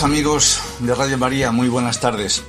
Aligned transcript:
Queridos 0.00 0.16
amigos 0.16 0.60
de 0.78 0.94
Radio 0.94 1.18
María, 1.18 1.52
muy 1.52 1.68
buenas 1.68 2.00
tardes. 2.00 2.42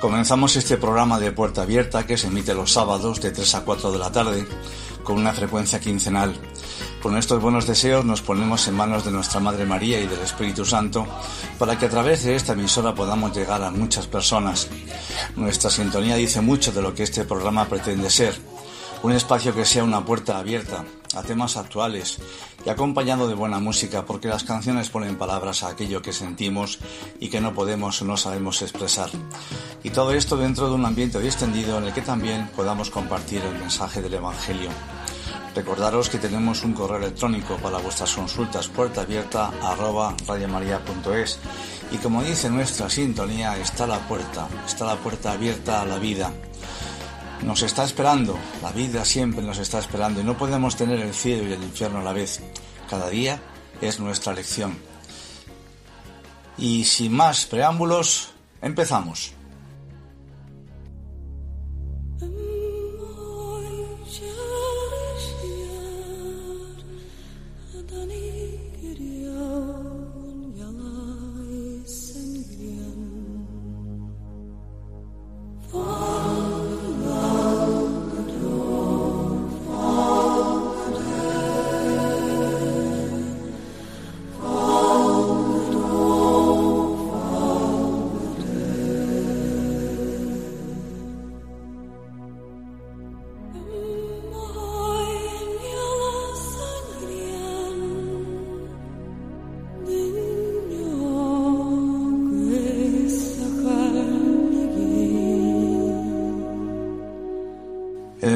Comenzamos 0.00 0.54
este 0.54 0.76
programa 0.76 1.18
de 1.18 1.32
Puerta 1.32 1.62
Abierta 1.62 2.06
que 2.06 2.16
se 2.16 2.28
emite 2.28 2.54
los 2.54 2.70
sábados 2.70 3.20
de 3.20 3.32
3 3.32 3.52
a 3.56 3.64
4 3.64 3.90
de 3.90 3.98
la 3.98 4.12
tarde 4.12 4.46
con 5.02 5.18
una 5.18 5.32
frecuencia 5.32 5.80
quincenal. 5.80 6.32
Con 7.02 7.16
estos 7.16 7.42
buenos 7.42 7.66
deseos 7.66 8.04
nos 8.04 8.22
ponemos 8.22 8.68
en 8.68 8.74
manos 8.74 9.04
de 9.04 9.10
nuestra 9.10 9.40
Madre 9.40 9.66
María 9.66 9.98
y 9.98 10.06
del 10.06 10.20
Espíritu 10.20 10.64
Santo 10.64 11.04
para 11.58 11.76
que 11.76 11.86
a 11.86 11.90
través 11.90 12.22
de 12.22 12.36
esta 12.36 12.52
emisora 12.52 12.94
podamos 12.94 13.36
llegar 13.36 13.64
a 13.64 13.72
muchas 13.72 14.06
personas. 14.06 14.68
Nuestra 15.34 15.70
sintonía 15.70 16.14
dice 16.14 16.42
mucho 16.42 16.70
de 16.70 16.82
lo 16.82 16.94
que 16.94 17.02
este 17.02 17.24
programa 17.24 17.68
pretende 17.68 18.08
ser. 18.08 18.38
Un 19.04 19.12
espacio 19.12 19.54
que 19.54 19.66
sea 19.66 19.84
una 19.84 20.02
puerta 20.02 20.38
abierta 20.38 20.82
a 21.14 21.22
temas 21.22 21.58
actuales 21.58 22.16
y 22.64 22.70
acompañado 22.70 23.28
de 23.28 23.34
buena 23.34 23.58
música 23.60 24.06
porque 24.06 24.28
las 24.28 24.44
canciones 24.44 24.88
ponen 24.88 25.18
palabras 25.18 25.62
a 25.62 25.68
aquello 25.68 26.00
que 26.00 26.14
sentimos 26.14 26.78
y 27.20 27.28
que 27.28 27.42
no 27.42 27.52
podemos 27.52 28.00
o 28.00 28.06
no 28.06 28.16
sabemos 28.16 28.62
expresar. 28.62 29.10
Y 29.82 29.90
todo 29.90 30.12
esto 30.12 30.38
dentro 30.38 30.70
de 30.70 30.76
un 30.76 30.86
ambiente 30.86 31.20
distendido 31.20 31.76
en 31.76 31.84
el 31.84 31.92
que 31.92 32.00
también 32.00 32.48
podamos 32.56 32.88
compartir 32.88 33.42
el 33.42 33.58
mensaje 33.58 34.00
del 34.00 34.14
Evangelio. 34.14 34.70
Recordaros 35.54 36.08
que 36.08 36.16
tenemos 36.16 36.64
un 36.64 36.72
correo 36.72 36.96
electrónico 36.96 37.58
para 37.58 37.80
vuestras 37.80 38.14
consultas 38.14 38.68
puerta 38.68 39.02
abierta 39.02 39.52
arroba 39.62 40.16
y 41.92 41.96
como 41.98 42.22
dice 42.22 42.48
nuestra 42.48 42.88
sintonía 42.88 43.58
está 43.58 43.86
la 43.86 43.98
puerta, 44.08 44.48
está 44.66 44.86
la 44.86 44.96
puerta 44.96 45.32
abierta 45.32 45.82
a 45.82 45.84
la 45.84 45.98
vida. 45.98 46.32
Nos 47.44 47.62
está 47.62 47.84
esperando, 47.84 48.38
la 48.62 48.72
vida 48.72 49.04
siempre 49.04 49.42
nos 49.42 49.58
está 49.58 49.78
esperando 49.78 50.18
y 50.18 50.24
no 50.24 50.36
podemos 50.36 50.76
tener 50.76 50.98
el 51.00 51.12
cielo 51.12 51.46
y 51.46 51.52
el 51.52 51.62
infierno 51.62 51.98
a 51.98 52.02
la 52.02 52.14
vez. 52.14 52.40
Cada 52.88 53.10
día 53.10 53.38
es 53.82 54.00
nuestra 54.00 54.32
lección. 54.32 54.78
Y 56.56 56.84
sin 56.84 57.12
más 57.12 57.44
preámbulos, 57.44 58.30
empezamos. 58.62 59.33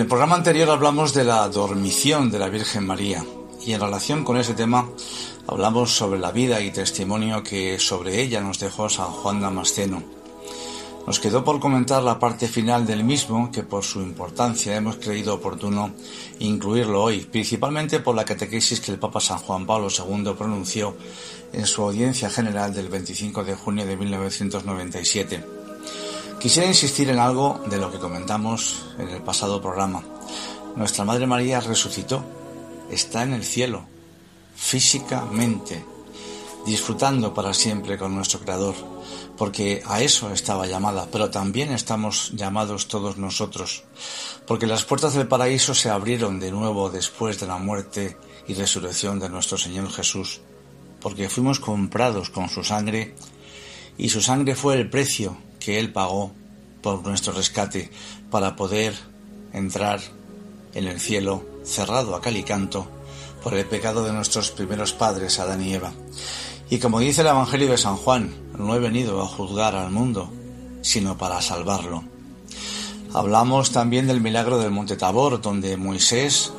El 0.09 0.11
programa 0.11 0.37
anterior 0.37 0.71
hablamos 0.71 1.13
de 1.13 1.23
la 1.23 1.47
dormición 1.51 2.31
de 2.31 2.39
la 2.39 2.49
Virgen 2.49 2.87
María 2.87 3.23
y 3.67 3.75
en 3.75 3.81
relación 3.83 4.25
con 4.25 4.39
ese 4.39 4.55
tema 4.55 4.89
hablamos 5.47 5.91
sobre 5.91 6.19
la 6.19 6.33
vida 6.33 6.63
y 6.63 6.71
testimonio 6.71 7.43
que 7.43 7.79
sobre 7.79 8.23
ella 8.23 8.41
nos 8.41 8.59
dejó 8.59 8.89
San 8.89 9.09
Juan 9.09 9.43
Damasceno. 9.43 10.03
Nos 11.07 11.21
quedó 11.21 11.45
por 11.45 11.61
comentar 11.61 12.03
la 12.03 12.19
parte 12.19 12.49
final 12.49 12.87
del 12.87 13.05
mismo 13.05 13.53
que 13.53 13.65
por 13.65 13.85
su 13.85 14.01
importancia 14.01 14.75
hemos 14.75 14.97
creído 14.97 15.35
oportuno 15.35 15.91
incluirlo 16.39 17.03
hoy, 17.03 17.27
principalmente 17.31 18.01
por 18.01 18.15
la 18.15 18.25
catequesis 18.25 18.81
que 18.81 18.93
el 18.93 18.99
Papa 18.99 19.21
San 19.21 19.37
Juan 19.37 19.67
Pablo 19.67 19.89
II 19.91 20.33
pronunció 20.39 20.97
en 21.53 21.67
su 21.67 21.83
audiencia 21.83 22.31
general 22.31 22.73
del 22.73 22.89
25 22.89 23.45
de 23.45 23.55
junio 23.57 23.85
de 23.85 23.95
1997. 23.99 25.58
Quisiera 26.41 26.69
insistir 26.69 27.11
en 27.11 27.19
algo 27.19 27.61
de 27.67 27.79
lo 27.79 27.91
que 27.91 27.99
comentamos 27.99 28.87
en 28.97 29.09
el 29.09 29.21
pasado 29.23 29.61
programa. 29.61 30.05
Nuestra 30.77 31.05
Madre 31.05 31.27
María 31.27 31.59
resucitó, 31.59 32.23
está 32.93 33.25
en 33.25 33.33
el 33.33 33.43
cielo, 33.43 33.83
físicamente, 34.55 35.85
disfrutando 36.65 37.35
para 37.35 37.53
siempre 37.53 37.99
con 37.99 38.15
nuestro 38.15 38.39
Creador, 38.39 38.77
porque 39.37 39.83
a 39.85 40.01
eso 40.01 40.31
estaba 40.31 40.69
llamada, 40.69 41.09
pero 41.11 41.29
también 41.29 41.73
estamos 41.73 42.31
llamados 42.35 42.87
todos 42.87 43.17
nosotros, 43.17 43.83
porque 44.47 44.69
las 44.69 44.85
puertas 44.85 45.15
del 45.15 45.27
paraíso 45.27 45.75
se 45.75 45.91
abrieron 45.91 46.39
de 46.39 46.53
nuevo 46.53 46.89
después 46.89 47.41
de 47.41 47.49
la 47.49 47.59
muerte 47.59 48.17
y 48.47 48.55
resurrección 48.55 49.19
de 49.19 49.29
nuestro 49.29 49.59
Señor 49.59 49.91
Jesús, 49.91 50.41
porque 51.01 51.29
fuimos 51.29 51.59
comprados 51.59 52.31
con 52.31 52.49
su 52.49 52.63
sangre 52.63 53.17
y 53.97 54.09
su 54.09 54.23
sangre 54.23 54.55
fue 54.55 54.77
el 54.77 54.89
precio 54.89 55.48
que 55.69 55.79
Él 55.79 55.93
pagó 55.93 56.33
por 56.81 57.07
nuestro 57.07 57.35
rescate 57.35 57.91
para 58.31 58.57
poder 58.57 58.95
entrar 59.53 60.01
en 60.73 60.89
el 60.89 60.99
cielo 60.99 61.45
cerrado 61.63 62.17
a 62.17 62.23
cal 62.23 62.39
y 62.39 62.43
canto 62.43 62.87
por 63.45 63.53
el 63.53 63.67
pecado 63.67 64.03
de 64.03 64.15
nuestros 64.15 64.51
primeros 64.51 64.95
padres, 64.95 65.39
Adán 65.39 65.63
y 65.63 65.75
Eva. 65.75 65.93
Y 66.71 66.79
como 66.79 67.01
dice 67.01 67.21
el 67.21 67.27
Evangelio 67.27 67.69
de 67.69 67.77
San 67.77 67.97
Juan, 67.97 68.33
no 68.57 68.75
he 68.75 68.79
venido 68.79 69.21
a 69.21 69.27
juzgar 69.27 69.77
al 69.77 69.91
mundo, 69.91 70.31
sino 70.81 71.19
para 71.19 71.43
salvarlo. 71.43 72.03
Hablamos 73.13 73.71
también 73.71 74.07
del 74.07 74.23
milagro 74.23 74.57
del 74.57 74.71
Monte 74.71 74.97
Tabor, 74.97 75.43
donde 75.43 75.77
Moisés, 75.77 76.51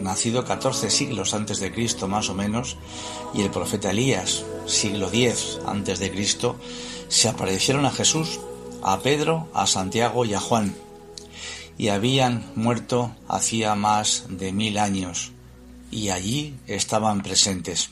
nacido 0.00 0.46
14 0.46 0.88
siglos 0.88 1.34
antes 1.34 1.60
de 1.60 1.70
Cristo 1.70 2.08
más 2.08 2.30
o 2.30 2.34
menos, 2.34 2.78
y 3.34 3.42
el 3.42 3.50
profeta 3.50 3.90
Elías, 3.90 4.42
siglo 4.64 5.08
X 5.08 5.58
antes 5.66 5.98
de 5.98 6.10
Cristo, 6.10 6.56
se 7.08 7.28
aparecieron 7.28 7.84
a 7.84 7.90
Jesús, 7.90 8.40
a 8.84 9.00
Pedro, 9.00 9.48
a 9.54 9.66
Santiago 9.66 10.24
y 10.24 10.34
a 10.34 10.40
Juan, 10.40 10.74
y 11.76 11.88
habían 11.88 12.44
muerto 12.54 13.16
hacía 13.26 13.74
más 13.74 14.26
de 14.28 14.52
mil 14.52 14.78
años, 14.78 15.32
y 15.90 16.10
allí 16.10 16.54
estaban 16.66 17.22
presentes. 17.22 17.90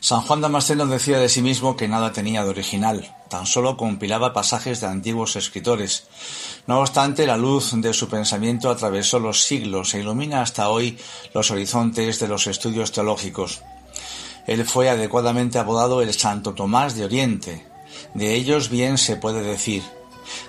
San 0.00 0.20
Juan 0.20 0.40
Damasceno 0.40 0.86
decía 0.86 1.18
de 1.18 1.28
sí 1.28 1.42
mismo 1.42 1.76
que 1.76 1.88
nada 1.88 2.12
tenía 2.12 2.44
de 2.44 2.50
original, 2.50 3.16
tan 3.28 3.46
solo 3.46 3.76
compilaba 3.76 4.32
pasajes 4.32 4.80
de 4.80 4.86
antiguos 4.86 5.34
escritores. 5.34 6.06
No 6.68 6.78
obstante, 6.80 7.26
la 7.26 7.36
luz 7.36 7.72
de 7.74 7.92
su 7.92 8.08
pensamiento 8.08 8.70
atravesó 8.70 9.18
los 9.18 9.42
siglos 9.42 9.94
e 9.94 10.00
ilumina 10.00 10.42
hasta 10.42 10.68
hoy 10.68 10.98
los 11.34 11.50
horizontes 11.50 12.20
de 12.20 12.28
los 12.28 12.46
estudios 12.46 12.92
teológicos. 12.92 13.62
Él 14.46 14.64
fue 14.64 14.88
adecuadamente 14.88 15.58
apodado 15.58 16.00
el 16.00 16.14
Santo 16.14 16.54
Tomás 16.54 16.94
de 16.94 17.04
Oriente. 17.04 17.66
De 18.14 18.34
ellos 18.34 18.70
bien 18.70 18.98
se 18.98 19.16
puede 19.16 19.42
decir, 19.42 19.82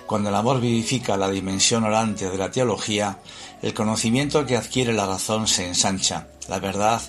cuando 0.06 0.28
el 0.28 0.34
amor 0.34 0.60
vivifica 0.60 1.16
la 1.16 1.30
dimensión 1.30 1.84
orante 1.84 2.28
de 2.28 2.38
la 2.38 2.50
teología, 2.50 3.18
el 3.62 3.74
conocimiento 3.74 4.46
que 4.46 4.56
adquiere 4.56 4.92
la 4.92 5.06
razón 5.06 5.46
se 5.46 5.66
ensancha, 5.66 6.28
la 6.48 6.58
verdad 6.58 7.00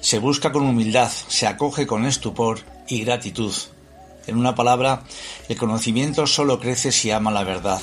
se 0.00 0.18
busca 0.18 0.52
con 0.52 0.64
humildad, 0.64 1.10
se 1.10 1.46
acoge 1.46 1.86
con 1.86 2.06
estupor 2.06 2.60
y 2.88 3.02
gratitud. 3.04 3.52
En 4.26 4.36
una 4.36 4.54
palabra, 4.54 5.02
el 5.48 5.56
conocimiento 5.56 6.26
solo 6.26 6.58
crece 6.60 6.92
si 6.92 7.10
ama 7.10 7.30
la 7.30 7.44
verdad. 7.44 7.80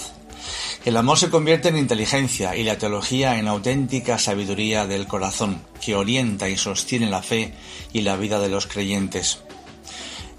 El 0.85 0.97
amor 0.97 1.17
se 1.17 1.29
convierte 1.29 1.69
en 1.69 1.77
inteligencia 1.77 2.55
y 2.55 2.63
la 2.63 2.77
teología 2.77 3.39
en 3.39 3.47
auténtica 3.47 4.17
sabiduría 4.17 4.85
del 4.85 5.07
corazón, 5.07 5.61
que 5.79 5.95
orienta 5.95 6.49
y 6.49 6.57
sostiene 6.57 7.09
la 7.09 7.21
fe 7.21 7.53
y 7.93 8.01
la 8.01 8.17
vida 8.17 8.39
de 8.39 8.49
los 8.49 8.67
creyentes. 8.67 9.39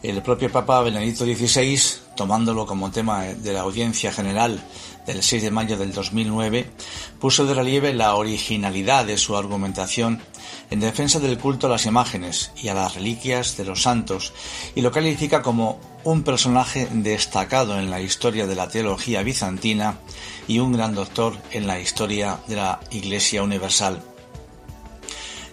El 0.05 0.21
propio 0.21 0.53
Papa 0.53 0.83
Benedicto 0.83 1.25
XVI, 1.25 1.81
tomándolo 2.15 2.67
como 2.67 2.91
tema 2.91 3.23
de 3.23 3.55
la 3.55 3.63
audiencia 3.63 4.13
general 4.13 4.63
del 5.07 5.23
6 5.23 5.45
de 5.45 5.51
mayo 5.51 5.79
del 5.79 5.95
2009, 5.95 6.71
puso 7.19 7.47
de 7.47 7.55
relieve 7.55 7.95
la 7.95 8.15
originalidad 8.15 9.07
de 9.07 9.17
su 9.17 9.35
argumentación 9.35 10.21
en 10.69 10.81
defensa 10.81 11.21
del 11.21 11.39
culto 11.39 11.69
a 11.69 11.71
las 11.71 11.87
imágenes 11.87 12.53
y 12.63 12.69
a 12.69 12.75
las 12.75 12.97
reliquias 12.97 13.57
de 13.57 13.65
los 13.65 13.81
santos 13.81 14.35
y 14.75 14.83
lo 14.83 14.93
califica 14.93 15.41
como 15.41 15.81
un 16.05 16.23
personaje 16.23 16.87
destacado 16.93 17.79
en 17.79 17.89
la 17.89 18.03
historia 18.03 18.47
de 18.47 18.57
la 18.57 18.69
teología 18.69 19.23
bizantina 19.23 20.01
y 20.47 20.59
un 20.59 20.75
gran 20.75 20.95
doctor 20.95 21.35
en 21.51 21.67
la 21.67 21.81
historia 21.81 22.41
de 22.47 22.57
la 22.57 22.79
Iglesia 22.91 23.43
Universal. 23.43 24.03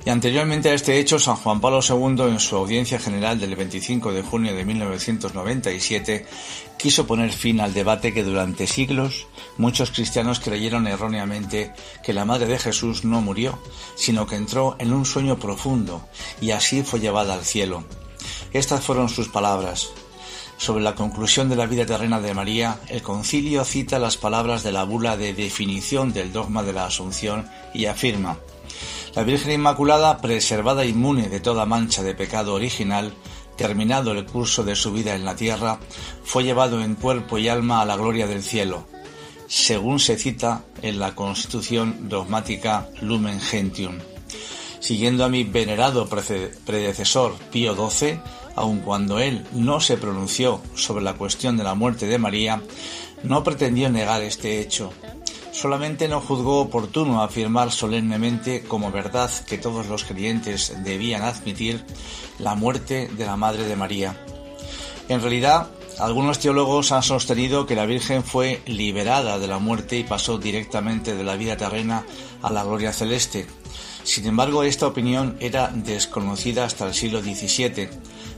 Y 0.03 0.09
anteriormente 0.09 0.69
a 0.69 0.74
este 0.74 1.00
hecho, 1.00 1.19
San 1.19 1.36
Juan 1.36 1.62
Pablo 1.62 1.80
II, 1.88 2.24
en 2.24 2.39
su 2.39 2.56
audiencia 2.56 2.98
general 2.98 3.39
del 3.39 3.56
25 3.56 4.12
de 4.12 4.24
junio 4.24 4.56
de 4.56 4.65
1997, 4.65 6.25
quiso 6.77 7.06
poner 7.06 7.31
fin 7.31 7.59
al 7.59 7.75
debate 7.75 8.12
que 8.12 8.24
durante 8.24 8.65
siglos 8.65 9.27
muchos 9.57 9.92
cristianos 9.92 10.39
creyeron 10.39 10.88
erróneamente 10.88 11.74
que 12.03 12.13
la 12.13 12.25
Madre 12.25 12.48
de 12.48 12.57
Jesús 12.57 13.06
no 13.06 13.21
murió, 13.21 13.59
sino 13.95 14.25
que 14.25 14.38
entró 14.38 14.75
en 14.80 14.92
un 14.92 15.06
sueño 15.06 15.38
profundo 15.38 16.04
y 16.42 16.50
así 16.50 16.81
fue 16.81 17.00
llevada 17.00 17.36
al 17.36 17.45
cielo. 17.45 17.83
Estas 18.54 18.83
fueron 18.83 19.07
sus 19.07 19.27
palabras. 19.30 19.89
Sobre 20.57 20.83
la 20.83 20.95
conclusión 20.95 21.47
de 21.47 21.56
la 21.56 21.68
vida 21.68 21.86
terrena 21.86 22.19
de 22.19 22.33
María, 22.33 22.80
el 22.88 23.04
concilio 23.04 23.63
cita 23.65 24.00
las 24.00 24.18
palabras 24.18 24.63
de 24.63 24.71
la 24.71 24.83
bula 24.83 25.15
de 25.15 25.33
definición 25.33 26.12
del 26.12 26.33
dogma 26.33 26.63
de 26.63 26.74
la 26.74 26.86
Asunción 26.86 27.50
y 27.74 27.86
afirma 27.86 28.39
la 29.16 29.24
Virgen 29.24 29.52
Inmaculada, 29.52 30.22
preservada 30.22 30.86
inmune 30.86 31.28
de 31.28 31.40
toda 31.40 31.66
mancha 31.66 32.02
de 32.02 32.16
pecado 32.16 32.54
original, 32.54 33.13
terminado 33.58 34.12
el 34.12 34.25
curso 34.25 34.63
de 34.63 34.75
su 34.75 34.94
vida 34.94 35.16
en 35.16 35.25
la 35.25 35.36
tierra, 35.36 35.80
fue 36.24 36.44
llevado 36.44 36.81
en 36.81 36.96
cuerpo 36.96 37.38
y 37.38 37.50
alma 37.50 37.81
a 37.81 37.86
la 37.86 37.98
gloria 37.98 38.25
del 38.25 38.42
cielo, 38.42 38.86
según 39.48 40.00
se 40.00 40.18
cita 40.18 40.63
en 40.81 41.00
la 41.00 41.13
Constitución 41.13 42.08
dogmática 42.08 42.88
Lumen 43.02 43.42
Gentium. 43.42 44.00
Siguiendo 44.80 45.25
a 45.25 45.30
mi 45.30 45.44
venerado 45.44 46.07
predecesor 46.07 47.36
Pío 47.52 47.75
XII, 47.75 48.19
aun 48.56 48.80
cuando 48.80 49.19
él 49.19 49.46
no 49.52 49.80
se 49.80 49.98
pronunció 49.98 50.62
sobre 50.74 51.04
la 51.04 51.14
cuestión 51.14 51.57
de 51.57 51.64
la 51.64 51.75
muerte 51.75 52.07
de 52.07 52.18
María, 52.18 52.62
no 53.24 53.44
pretendió 53.44 53.90
negar 53.90 54.24
este 54.24 54.60
hecho, 54.60 54.92
solamente 55.62 56.08
no 56.08 56.22
juzgó 56.22 56.60
oportuno 56.60 57.22
afirmar 57.22 57.72
solemnemente 57.72 58.63
como 58.63 58.92
verdad 58.92 59.30
que 59.46 59.60
todos 59.60 59.86
los 59.86 60.04
creyentes 60.04 60.74
debían 60.84 61.22
admitir 61.22 61.86
la 62.40 62.56
muerte 62.56 63.10
de 63.16 63.25
la 63.28 63.38
Madre 63.38 63.66
de 63.66 63.75
María. 63.75 64.18
En 65.08 65.22
realidad, 65.22 65.68
algunos 66.00 66.40
teólogos 66.40 66.92
han 66.92 67.04
sostenido 67.04 67.68
que 67.68 67.75
la 67.75 67.86
Virgen 67.86 68.24
fue 68.24 68.63
liberada 68.66 69.38
de 69.38 69.48
la 69.48 69.60
muerte 69.60 70.00
y 70.00 70.04
pasó 70.04 70.40
directamente 70.40 71.13
de 71.13 71.24
la 71.24 71.36
vida 71.36 71.58
terrena 71.58 72.06
a 72.42 72.52
la 72.52 72.64
gloria 72.64 72.92
celeste. 72.92 73.46
Sin 74.04 74.25
embargo, 74.25 74.64
esta 74.64 74.88
opinión 74.88 75.38
era 75.40 75.68
desconocida 75.68 76.66
hasta 76.66 76.88
el 76.88 76.96
siglo 76.96 77.22
XVII, 77.22 77.88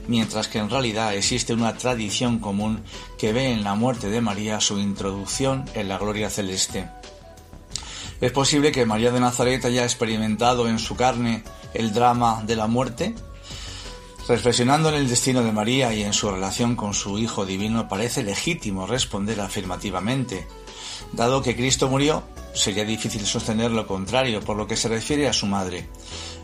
mientras 0.07 0.49
que 0.49 0.59
en 0.59 0.69
realidad 0.69 1.15
existe 1.15 1.53
una 1.53 1.77
tradición 1.77 2.39
común 2.39 2.83
que 3.17 3.31
ve 3.31 3.53
en 3.53 3.63
la 3.63 3.75
muerte 3.75 4.09
de 4.09 4.19
María 4.19 4.59
su 4.59 4.77
introducción 4.77 5.63
en 5.73 5.87
la 5.87 5.97
gloria 5.97 6.29
celeste. 6.29 6.89
¿Es 8.23 8.31
posible 8.31 8.71
que 8.71 8.85
María 8.85 9.11
de 9.11 9.19
Nazaret 9.19 9.65
haya 9.65 9.83
experimentado 9.83 10.69
en 10.69 10.79
su 10.79 10.95
carne 10.95 11.43
el 11.73 11.91
drama 11.91 12.41
de 12.47 12.55
la 12.55 12.67
muerte? 12.67 13.13
Reflexionando 14.29 14.87
en 14.87 14.95
el 14.95 15.09
destino 15.09 15.43
de 15.43 15.51
María 15.51 15.93
y 15.93 16.03
en 16.03 16.13
su 16.13 16.31
relación 16.31 16.77
con 16.77 16.93
su 16.93 17.19
Hijo 17.19 17.45
Divino, 17.45 17.89
parece 17.89 18.23
legítimo 18.23 18.87
responder 18.87 19.41
afirmativamente. 19.41 20.47
Dado 21.11 21.41
que 21.41 21.57
Cristo 21.57 21.89
murió, 21.89 22.23
sería 22.53 22.85
difícil 22.85 23.25
sostener 23.25 23.71
lo 23.71 23.87
contrario 23.87 24.39
por 24.39 24.55
lo 24.55 24.67
que 24.67 24.77
se 24.77 24.87
refiere 24.87 25.27
a 25.27 25.33
su 25.33 25.45
madre. 25.45 25.89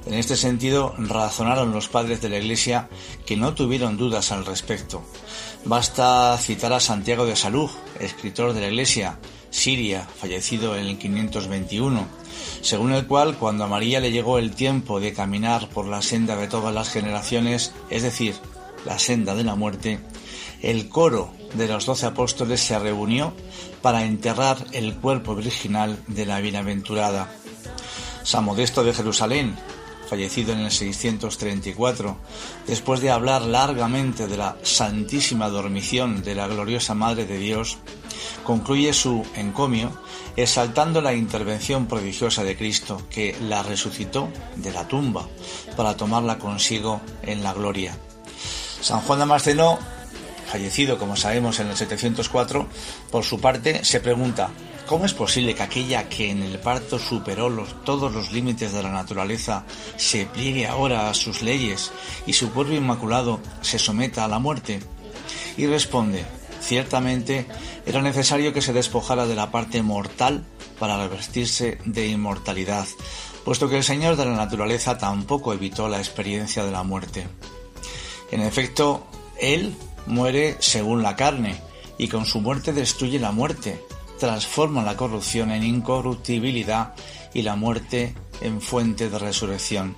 En 0.06 0.15
este 0.15 0.36
sentido, 0.36 0.94
razonaron 0.98 1.72
los 1.72 1.88
padres 1.88 2.22
de 2.22 2.27
la 2.27 2.39
Iglesia 2.39 2.89
que 3.25 3.38
no 3.38 3.53
tuvieron 3.53 3.96
dudas 3.96 4.34
al 4.34 4.46
respecto. 4.46 5.01
Basta 5.63 6.38
citar 6.39 6.74
a 6.74 6.82
Santiago 6.82 7.25
de 7.25 7.38
Salud, 7.38 7.70
escritor 8.01 8.51
de 8.51 8.60
la 8.60 8.68
Iglesia, 8.68 9.18
Siria, 9.51 10.08
fallecido 10.18 10.75
en 10.75 10.86
el 10.86 10.98
521, 10.98 12.08
según 12.62 12.94
el 12.94 13.08
cual 13.08 13.38
cuando 13.38 13.63
a 13.63 13.68
María 13.68 14.00
le 14.00 14.12
llegó 14.12 14.38
el 14.38 14.51
tiempo 14.51 15.00
de 15.00 15.13
caminar 15.13 15.70
por 15.70 15.86
la 15.86 16.01
senda 16.01 16.36
de 16.36 16.48
todas 16.48 16.74
las 16.74 16.89
generaciones, 16.89 17.74
es 17.89 18.03
decir, 18.03 18.36
la 18.86 19.00
senda 19.00 19.36
de 19.36 19.44
la 19.44 19.56
muerte, 19.56 20.00
el 20.62 20.89
coro 20.89 21.32
de 21.53 21.68
los 21.68 21.86
doce 21.86 22.06
apóstoles 22.06 22.62
se 22.62 22.77
reunió 22.77 23.34
para 23.82 24.06
enterrar 24.06 24.58
el 24.72 24.96
cuerpo 24.96 25.36
virginal 25.36 25.98
de 26.08 26.25
la 26.25 26.39
bienaventurada. 26.41 27.32
San 28.24 28.44
Modesto 28.44 28.84
de 28.84 28.94
Jerusalén, 28.94 29.56
fallecido 30.10 30.54
en 30.54 30.60
el 30.60 30.72
634, 30.72 32.18
después 32.66 33.00
de 33.00 33.12
hablar 33.12 33.44
largamente 33.44 34.28
de 34.28 34.38
la 34.38 34.58
santísima 34.63 35.50
dormición 35.50 36.24
de 36.24 36.34
la 36.34 36.48
gloriosa 36.48 36.96
Madre 36.96 37.25
de 37.25 37.38
Dios, 37.38 37.78
concluye 38.44 38.92
su 38.94 39.24
encomio 39.36 39.92
exaltando 40.36 41.01
la 41.01 41.13
intervención 41.13 41.86
prodigiosa 41.86 42.44
de 42.44 42.58
Cristo 42.58 43.04
que 43.10 43.36
la 43.48 43.62
resucitó 43.62 44.30
de 44.56 44.72
la 44.72 44.88
tumba 44.88 45.28
para 45.78 45.96
tomarla 45.96 46.39
consigo 46.39 47.01
en 47.22 47.44
la 47.44 47.54
gloria. 47.54 47.96
San 48.82 49.01
Juan 49.01 49.20
Damasceno, 49.20 49.78
fallecido 50.51 50.98
como 50.98 51.16
sabemos 51.16 51.60
en 51.60 51.68
el 51.68 51.78
704, 51.78 52.68
por 53.12 53.24
su 53.24 53.39
parte 53.39 53.86
se 53.86 54.00
pregunta 54.00 54.50
¿Cómo 54.89 55.05
es 55.05 55.13
posible 55.13 55.53
que 55.53 55.62
aquella 55.62 56.10
que 56.10 56.31
en 56.31 56.41
el 56.41 56.58
parto 56.58 56.98
superó 56.98 57.48
todos 57.86 58.12
los 58.12 58.31
límites 58.31 58.74
de 58.74 58.81
la 58.81 58.89
naturaleza 58.89 59.63
se 59.98 60.25
pliegue 60.25 60.65
ahora 60.65 61.12
a 61.12 61.13
sus 61.13 61.43
leyes 61.43 61.91
y 62.25 62.34
su 62.34 62.51
cuerpo 62.51 62.74
inmaculado 62.74 63.39
se 63.62 63.77
someta 63.77 64.25
a 64.25 64.27
la 64.27 64.39
muerte? 64.39 64.79
Y 65.58 65.67
responde, 65.67 66.25
ciertamente 66.60 67.46
era 67.86 68.01
necesario 68.01 68.51
que 68.51 68.63
se 68.63 68.74
despojara 68.74 69.27
de 69.27 69.36
la 69.36 69.51
parte 69.51 69.84
mortal 69.84 70.43
para 70.79 70.98
revestirse 70.98 71.77
de 71.86 72.08
inmortalidad, 72.08 72.88
puesto 73.46 73.69
que 73.69 73.77
el 73.77 73.84
Señor 73.84 74.15
de 74.15 74.25
la 74.25 74.36
naturaleza 74.36 74.98
tampoco 74.98 75.53
evitó 75.53 75.88
la 75.88 76.00
experiencia 76.00 76.65
de 76.65 76.72
la 76.72 76.81
muerte. 76.81 77.27
En 78.31 78.41
efecto, 78.41 79.05
Él 79.39 79.75
muere 80.08 80.58
según 80.62 81.03
la 81.03 81.15
carne, 81.15 81.62
y 82.00 82.08
con 82.08 82.25
su 82.25 82.41
muerte 82.41 82.74
destruye 82.74 83.19
la 83.19 83.31
muerte, 83.31 83.79
transforma 84.20 84.84
la 84.84 84.96
corrupción 84.96 85.52
en 85.52 85.64
incorruptibilidad 85.64 86.94
y 87.34 87.42
la 87.42 87.56
muerte 87.56 88.14
en 88.42 88.62
fuente 88.62 89.10
de 89.10 89.18
resurrección. 89.18 89.96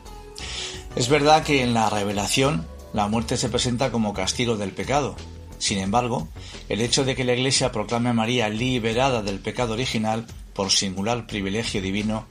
Es 0.95 1.09
verdad 1.09 1.43
que 1.43 1.63
en 1.63 1.73
la 1.73 1.89
revelación 1.89 2.65
la 2.93 3.07
muerte 3.07 3.37
se 3.37 3.49
presenta 3.49 3.91
como 3.91 4.13
castigo 4.13 4.57
del 4.57 4.71
pecado. 4.71 5.15
Sin 5.57 5.77
embargo, 5.77 6.27
El 6.69 6.79
hecho 6.79 7.03
de 7.03 7.15
que 7.15 7.25
la 7.25 7.33
Iglesia 7.33 7.71
proclame 7.73 8.09
a 8.09 8.13
María 8.13 8.47
liberada 8.47 9.21
del 9.21 9.39
pecado 9.39 9.73
original 9.73 10.25
por 10.53 10.71
singular 10.71 11.27
privilegio 11.27 11.81
divino 11.81 12.27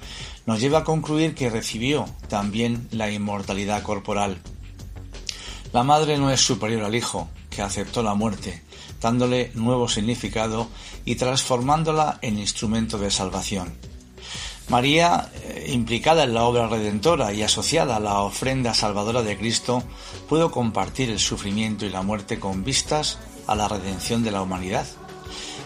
nos 0.47 0.61
lleva 0.61 0.79
a 0.79 0.85
concluir 0.85 1.35
que 1.35 1.51
recibió 1.51 2.07
también 2.29 2.89
la 2.91 3.11
inmortalidad 3.11 3.83
corporal. 3.83 4.39
La 5.73 5.83
madre 5.83 6.17
no 6.17 6.31
es 6.31 6.41
superior 6.41 6.85
al 6.85 6.95
hijo, 6.95 7.29
que 7.51 7.63
aceptó 7.63 8.03
la 8.03 8.15
muerte, 8.15 8.63
dándole 9.00 9.50
nuevo 9.54 9.88
significado 9.88 10.69
y 11.04 11.16
transformándola 11.16 12.19
en 12.23 12.38
instrumento 12.38 12.99
de 12.99 13.11
salvación. 13.11 13.73
María, 14.71 15.28
eh, 15.42 15.71
implicada 15.73 16.23
en 16.23 16.33
la 16.33 16.45
obra 16.45 16.69
redentora 16.69 17.33
y 17.33 17.42
asociada 17.42 17.97
a 17.97 18.00
la 18.00 18.21
ofrenda 18.21 18.73
salvadora 18.73 19.23
de 19.23 19.37
Cristo, 19.37 19.83
pudo 20.28 20.52
compartir 20.52 21.11
el 21.11 21.19
sufrimiento 21.19 21.87
y 21.87 21.90
la 21.90 22.02
muerte 22.02 22.38
con 22.38 22.62
vistas 22.62 23.19
a 23.49 23.57
la 23.57 23.66
redención 23.66 24.23
de 24.23 24.30
la 24.30 24.42
humanidad. 24.42 24.87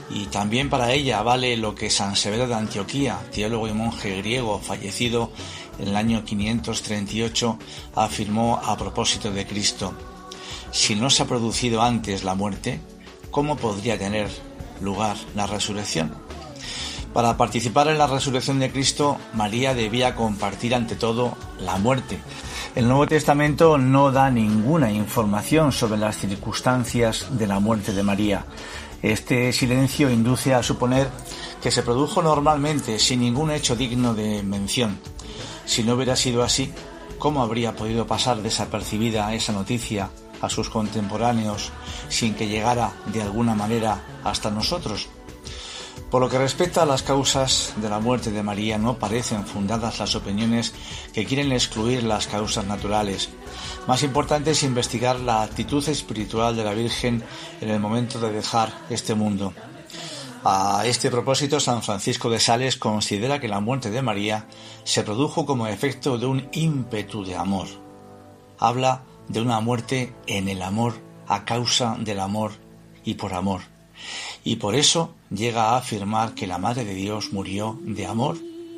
Y 0.08 0.26
también 0.26 0.70
para 0.70 0.92
ella 0.92 1.22
vale 1.22 1.56
lo 1.58 1.74
que 1.74 1.90
San 1.90 2.16
Severo 2.16 2.46
de 2.46 2.54
Antioquía, 2.54 3.18
teólogo 3.30 3.68
y 3.68 3.72
monje 3.72 4.16
griego 4.16 4.58
fallecido 4.58 5.30
en 5.78 5.88
el 5.88 5.96
año 5.96 6.24
538, 6.24 7.58
afirmó 7.96 8.58
a 8.64 8.74
propósito 8.76 9.30
de 9.30 9.46
Cristo. 9.46 9.92
Si 10.72 10.94
no 10.94 11.10
se 11.10 11.22
ha 11.22 11.26
producido 11.26 11.82
antes 11.82 12.24
la 12.24 12.34
muerte, 12.34 12.80
¿cómo 13.34 13.56
podría 13.56 13.98
tener 13.98 14.28
lugar 14.80 15.16
la 15.34 15.48
resurrección? 15.48 16.14
Para 17.12 17.36
participar 17.36 17.88
en 17.88 17.98
la 17.98 18.06
resurrección 18.06 18.60
de 18.60 18.70
Cristo, 18.70 19.18
María 19.32 19.74
debía 19.74 20.14
compartir 20.14 20.72
ante 20.72 20.94
todo 20.94 21.36
la 21.58 21.76
muerte. 21.76 22.20
El 22.76 22.86
Nuevo 22.86 23.08
Testamento 23.08 23.76
no 23.76 24.12
da 24.12 24.30
ninguna 24.30 24.92
información 24.92 25.72
sobre 25.72 25.98
las 25.98 26.16
circunstancias 26.16 27.26
de 27.32 27.48
la 27.48 27.58
muerte 27.58 27.92
de 27.92 28.04
María. 28.04 28.46
Este 29.02 29.52
silencio 29.52 30.10
induce 30.10 30.54
a 30.54 30.62
suponer 30.62 31.08
que 31.60 31.72
se 31.72 31.82
produjo 31.82 32.22
normalmente 32.22 33.00
sin 33.00 33.20
ningún 33.20 33.50
hecho 33.50 33.74
digno 33.74 34.14
de 34.14 34.44
mención. 34.44 34.96
Si 35.66 35.82
no 35.82 35.94
hubiera 35.94 36.14
sido 36.14 36.44
así, 36.44 36.72
¿cómo 37.18 37.42
habría 37.42 37.74
podido 37.74 38.06
pasar 38.06 38.42
desapercibida 38.42 39.34
esa 39.34 39.52
noticia 39.52 40.08
a 40.44 40.50
sus 40.50 40.70
contemporáneos 40.70 41.72
sin 42.08 42.34
que 42.34 42.48
llegara 42.48 42.92
de 43.06 43.22
alguna 43.22 43.54
manera 43.54 44.00
hasta 44.24 44.50
nosotros? 44.50 45.08
Por 46.10 46.20
lo 46.20 46.28
que 46.28 46.38
respecta 46.38 46.82
a 46.82 46.86
las 46.86 47.02
causas 47.02 47.74
de 47.76 47.88
la 47.88 47.98
muerte 47.98 48.30
de 48.30 48.42
María, 48.42 48.78
no 48.78 48.98
parecen 48.98 49.44
fundadas 49.44 49.98
las 49.98 50.14
opiniones 50.14 50.72
que 51.12 51.24
quieren 51.24 51.50
excluir 51.50 52.04
las 52.04 52.28
causas 52.28 52.64
naturales. 52.66 53.30
Más 53.88 54.04
importante 54.04 54.52
es 54.52 54.62
investigar 54.62 55.18
la 55.18 55.42
actitud 55.42 55.86
espiritual 55.88 56.54
de 56.54 56.62
la 56.62 56.72
Virgen 56.72 57.24
en 57.60 57.68
el 57.68 57.80
momento 57.80 58.20
de 58.20 58.30
dejar 58.30 58.72
este 58.90 59.16
mundo. 59.16 59.52
A 60.44 60.84
este 60.86 61.10
propósito, 61.10 61.58
San 61.58 61.82
Francisco 61.82 62.30
de 62.30 62.38
Sales 62.38 62.76
considera 62.76 63.40
que 63.40 63.48
la 63.48 63.60
muerte 63.60 63.90
de 63.90 64.02
María 64.02 64.46
se 64.84 65.02
produjo 65.02 65.46
como 65.46 65.66
efecto 65.66 66.16
de 66.16 66.26
un 66.26 66.48
ímpetu 66.52 67.24
de 67.24 67.34
amor. 67.34 67.66
Habla 68.58 69.02
de 69.28 69.40
una 69.40 69.60
muerte 69.60 70.14
en 70.26 70.48
el 70.48 70.62
amor, 70.62 70.94
a 71.26 71.44
causa 71.44 71.96
del 71.98 72.20
amor 72.20 72.52
y 73.04 73.14
por 73.14 73.34
amor 73.34 73.74
y 74.44 74.56
por 74.56 74.74
eso 74.74 75.14
llega 75.30 75.70
a 75.70 75.78
afirmar 75.78 76.34
que 76.34 76.46
la 76.46 76.58
Madre 76.58 76.84
de 76.84 76.94
Dios 76.94 77.32
murió 77.32 77.78
de 77.82 78.06
amor 78.06 78.36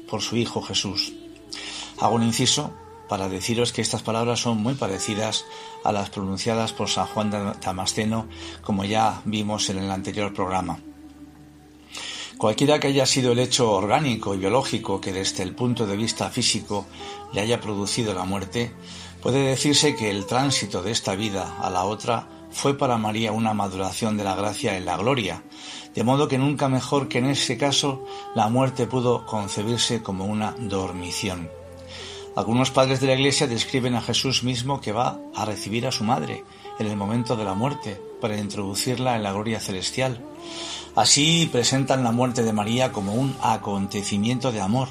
por 0.08 0.22
su 0.22 0.36
Hijo 0.36 0.62
Jesús. 0.62 1.12
Hago 1.98 2.14
un 2.14 2.22
inciso 2.22 2.72
para 3.08 3.28
deciros 3.28 3.72
que 3.72 3.82
estas 3.82 4.02
palabras 4.02 4.40
son 4.40 4.58
muy 4.58 4.74
parecidas 4.74 5.44
a 5.84 5.92
las 5.92 6.10
pronunciadas 6.10 6.72
por 6.72 6.88
San 6.88 7.06
Juan 7.06 7.30
de 7.30 7.52
Damasceno, 7.60 8.28
como 8.62 8.84
ya 8.84 9.22
vimos 9.24 9.68
en 9.70 9.78
el 9.78 9.90
anterior 9.90 10.32
programa. 10.32 10.78
Cualquiera 12.38 12.78
que 12.78 12.88
haya 12.88 13.06
sido 13.06 13.32
el 13.32 13.38
hecho 13.38 13.72
orgánico 13.72 14.34
y 14.34 14.38
biológico 14.38 15.00
que 15.00 15.12
desde 15.12 15.42
el 15.42 15.54
punto 15.54 15.86
de 15.86 15.96
vista 15.96 16.28
físico 16.30 16.86
le 17.32 17.40
haya 17.40 17.60
producido 17.60 18.12
la 18.12 18.24
muerte, 18.24 18.72
puede 19.26 19.48
decirse 19.48 19.96
que 19.96 20.08
el 20.08 20.24
tránsito 20.24 20.84
de 20.84 20.92
esta 20.92 21.16
vida 21.16 21.56
a 21.60 21.68
la 21.68 21.82
otra 21.82 22.28
fue 22.52 22.78
para 22.78 22.96
María 22.96 23.32
una 23.32 23.54
maduración 23.54 24.16
de 24.16 24.22
la 24.22 24.36
gracia 24.36 24.76
en 24.76 24.84
la 24.84 24.96
gloria, 24.96 25.42
de 25.96 26.04
modo 26.04 26.28
que 26.28 26.38
nunca 26.38 26.68
mejor 26.68 27.08
que 27.08 27.18
en 27.18 27.26
ese 27.26 27.58
caso 27.58 28.04
la 28.36 28.48
muerte 28.48 28.86
pudo 28.86 29.26
concebirse 29.26 30.00
como 30.00 30.26
una 30.26 30.54
dormición. 30.60 31.50
Algunos 32.36 32.70
padres 32.70 33.00
de 33.00 33.08
la 33.08 33.14
Iglesia 33.14 33.48
describen 33.48 33.96
a 33.96 34.00
Jesús 34.00 34.44
mismo 34.44 34.80
que 34.80 34.92
va 34.92 35.18
a 35.34 35.44
recibir 35.44 35.88
a 35.88 35.90
su 35.90 36.04
madre 36.04 36.44
en 36.78 36.86
el 36.86 36.96
momento 36.96 37.34
de 37.34 37.44
la 37.44 37.54
muerte 37.54 38.00
para 38.20 38.38
introducirla 38.38 39.16
en 39.16 39.24
la 39.24 39.32
gloria 39.32 39.58
celestial. 39.58 40.24
Así 40.94 41.48
presentan 41.50 42.04
la 42.04 42.12
muerte 42.12 42.44
de 42.44 42.52
María 42.52 42.92
como 42.92 43.12
un 43.12 43.36
acontecimiento 43.42 44.52
de 44.52 44.60
amor 44.60 44.90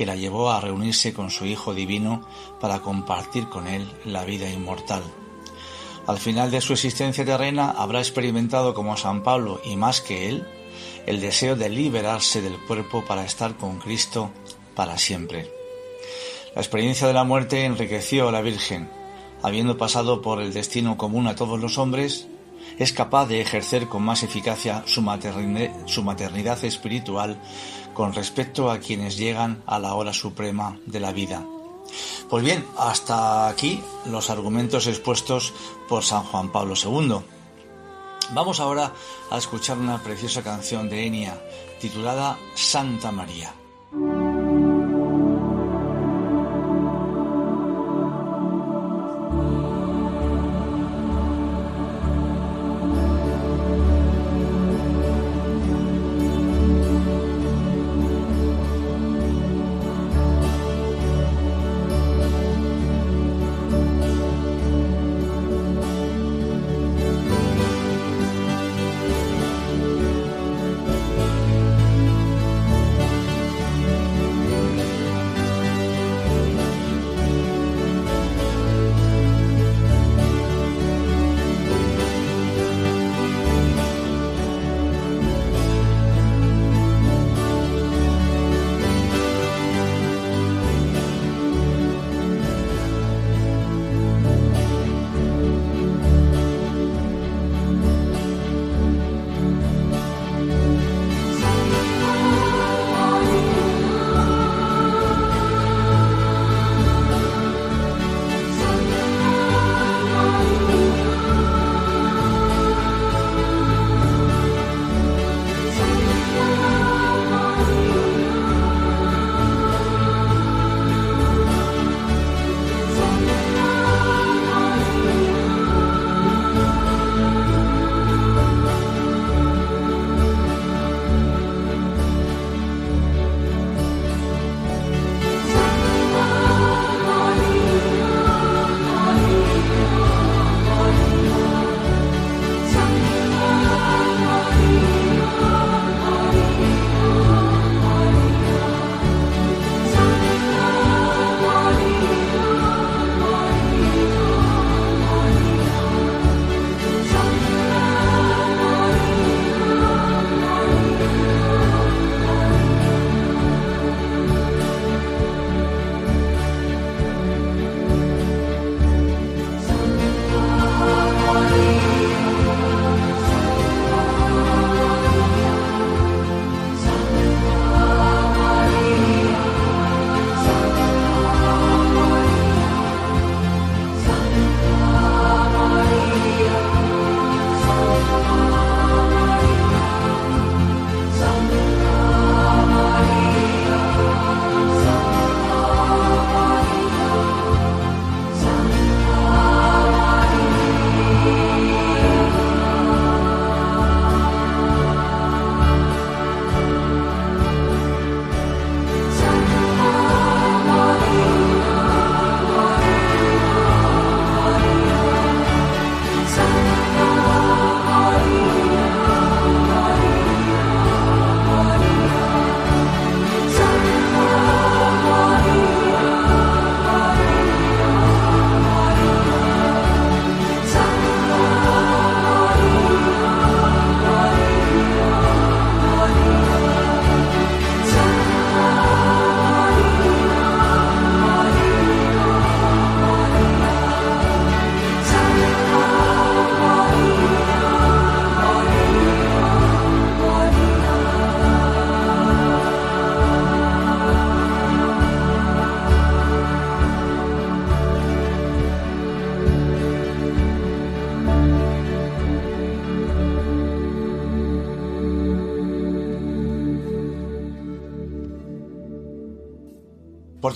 que 0.00 0.06
la 0.06 0.16
llevó 0.16 0.50
a 0.50 0.62
reunirse 0.62 1.12
con 1.12 1.28
su 1.28 1.44
Hijo 1.44 1.74
Divino 1.74 2.26
para 2.58 2.80
compartir 2.80 3.50
con 3.50 3.66
él 3.66 3.86
la 4.06 4.24
vida 4.24 4.48
inmortal. 4.48 5.02
Al 6.06 6.16
final 6.16 6.50
de 6.50 6.62
su 6.62 6.72
existencia 6.72 7.22
terrena 7.22 7.72
habrá 7.72 7.98
experimentado 7.98 8.72
como 8.72 8.96
San 8.96 9.22
Pablo 9.22 9.60
y 9.62 9.76
más 9.76 10.00
que 10.00 10.30
él 10.30 10.46
el 11.04 11.20
deseo 11.20 11.54
de 11.54 11.68
liberarse 11.68 12.40
del 12.40 12.56
cuerpo 12.60 13.04
para 13.04 13.26
estar 13.26 13.58
con 13.58 13.78
Cristo 13.78 14.30
para 14.74 14.96
siempre. 14.96 15.52
La 16.54 16.62
experiencia 16.62 17.06
de 17.06 17.12
la 17.12 17.24
muerte 17.24 17.66
enriqueció 17.66 18.26
a 18.26 18.32
la 18.32 18.40
Virgen. 18.40 18.90
Habiendo 19.42 19.76
pasado 19.76 20.22
por 20.22 20.40
el 20.40 20.54
destino 20.54 20.96
común 20.96 21.26
a 21.26 21.34
todos 21.34 21.60
los 21.60 21.76
hombres, 21.76 22.26
es 22.80 22.94
capaz 22.94 23.26
de 23.26 23.42
ejercer 23.42 23.88
con 23.88 24.02
más 24.02 24.22
eficacia 24.22 24.82
su 24.86 25.02
maternidad, 25.02 25.70
su 25.86 26.02
maternidad 26.02 26.64
espiritual 26.64 27.38
con 27.92 28.14
respecto 28.14 28.70
a 28.70 28.78
quienes 28.78 29.18
llegan 29.18 29.62
a 29.66 29.78
la 29.78 29.92
hora 29.92 30.14
suprema 30.14 30.80
de 30.86 30.98
la 30.98 31.12
vida. 31.12 31.44
Pues 32.30 32.42
bien, 32.42 32.64
hasta 32.78 33.48
aquí 33.48 33.82
los 34.06 34.30
argumentos 34.30 34.86
expuestos 34.86 35.52
por 35.90 36.04
San 36.04 36.24
Juan 36.24 36.50
Pablo 36.50 36.74
II. 36.74 37.16
Vamos 38.32 38.60
ahora 38.60 38.94
a 39.30 39.36
escuchar 39.36 39.76
una 39.76 40.02
preciosa 40.02 40.42
canción 40.42 40.88
de 40.88 41.06
Enia 41.06 41.38
titulada 41.80 42.38
Santa 42.54 43.12
María. 43.12 43.59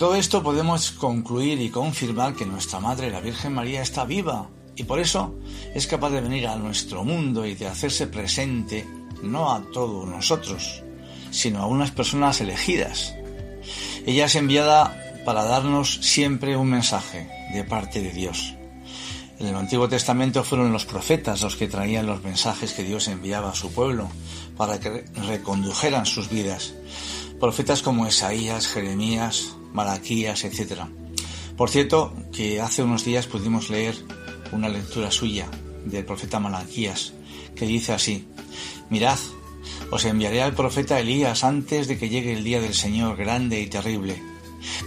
Todo 0.04 0.16
esto 0.16 0.42
podemos 0.42 0.90
concluir 0.90 1.62
y 1.62 1.70
confirmar 1.70 2.34
que 2.34 2.44
nuestra 2.44 2.78
Madre, 2.78 3.10
la 3.10 3.22
Virgen 3.22 3.54
María, 3.54 3.80
está 3.80 4.04
viva 4.04 4.50
y 4.76 4.84
por 4.84 5.00
eso 5.00 5.34
es 5.74 5.86
capaz 5.86 6.10
de 6.10 6.20
venir 6.20 6.46
a 6.46 6.56
nuestro 6.56 7.04
mundo 7.04 7.46
y 7.46 7.54
de 7.54 7.68
hacerse 7.68 8.06
presente 8.06 8.86
no 9.22 9.50
a 9.50 9.62
todos 9.72 10.06
nosotros, 10.06 10.82
sino 11.30 11.62
a 11.62 11.66
unas 11.66 11.90
personas 11.90 12.42
elegidas. 12.42 13.14
Ella 14.04 14.26
es 14.26 14.34
enviada 14.34 14.94
para 15.24 15.42
darnos 15.44 15.94
siempre 16.02 16.54
un 16.54 16.68
mensaje 16.68 17.26
de 17.54 17.64
parte 17.64 18.02
de 18.02 18.12
Dios. 18.12 18.52
En 19.38 19.46
el 19.46 19.56
Antiguo 19.56 19.88
Testamento 19.88 20.44
fueron 20.44 20.70
los 20.70 20.84
profetas 20.84 21.40
los 21.40 21.56
que 21.56 21.66
traían 21.66 22.04
los 22.04 22.22
mensajes 22.22 22.74
que 22.74 22.84
Dios 22.84 23.08
enviaba 23.08 23.48
a 23.48 23.54
su 23.54 23.72
pueblo 23.72 24.10
para 24.58 24.78
que 24.78 25.06
recondujeran 25.14 26.04
sus 26.04 26.28
vidas. 26.28 26.74
Profetas 27.40 27.80
como 27.80 28.06
Esaías, 28.06 28.68
Jeremías, 28.68 29.56
Malaquías, 29.74 30.44
etc. 30.44 30.84
Por 31.56 31.68
cierto, 31.68 32.14
que 32.32 32.60
hace 32.60 32.82
unos 32.82 33.04
días 33.04 33.26
pudimos 33.26 33.68
leer 33.68 33.94
una 34.52 34.68
lectura 34.68 35.10
suya 35.10 35.48
del 35.84 36.04
profeta 36.06 36.40
Malaquías, 36.40 37.12
que 37.54 37.66
dice 37.66 37.92
así, 37.92 38.26
Mirad, 38.88 39.18
os 39.90 40.04
enviaré 40.04 40.42
al 40.42 40.54
profeta 40.54 41.00
Elías 41.00 41.44
antes 41.44 41.88
de 41.88 41.98
que 41.98 42.08
llegue 42.08 42.32
el 42.32 42.44
día 42.44 42.60
del 42.60 42.74
Señor 42.74 43.16
grande 43.16 43.60
y 43.60 43.66
terrible. 43.66 44.22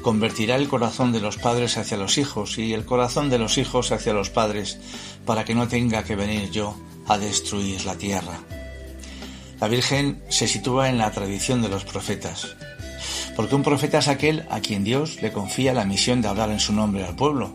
Convertirá 0.01 0.55
el 0.55 0.69
corazón 0.69 1.11
de 1.11 1.19
los 1.19 1.37
padres 1.37 1.77
hacia 1.77 1.97
los 1.97 2.17
hijos 2.17 2.57
y 2.57 2.73
el 2.73 2.85
corazón 2.85 3.29
de 3.29 3.37
los 3.37 3.57
hijos 3.57 3.91
hacia 3.91 4.13
los 4.13 4.29
padres, 4.29 4.79
para 5.25 5.45
que 5.45 5.53
no 5.53 5.67
tenga 5.67 6.03
que 6.03 6.15
venir 6.15 6.49
yo 6.49 6.75
a 7.07 7.17
destruir 7.17 7.85
la 7.85 7.95
tierra. 7.95 8.39
La 9.59 9.67
Virgen 9.67 10.23
se 10.29 10.47
sitúa 10.47 10.89
en 10.89 10.97
la 10.97 11.11
tradición 11.11 11.61
de 11.61 11.69
los 11.69 11.83
profetas, 11.83 12.55
porque 13.37 13.53
un 13.53 13.61
profeta 13.61 13.99
es 13.99 14.07
aquel 14.07 14.47
a 14.49 14.61
quien 14.61 14.83
Dios 14.83 15.21
le 15.21 15.31
confía 15.31 15.71
la 15.71 15.85
misión 15.85 16.23
de 16.23 16.27
hablar 16.27 16.49
en 16.49 16.59
su 16.59 16.73
nombre 16.73 17.05
al 17.05 17.15
pueblo, 17.15 17.53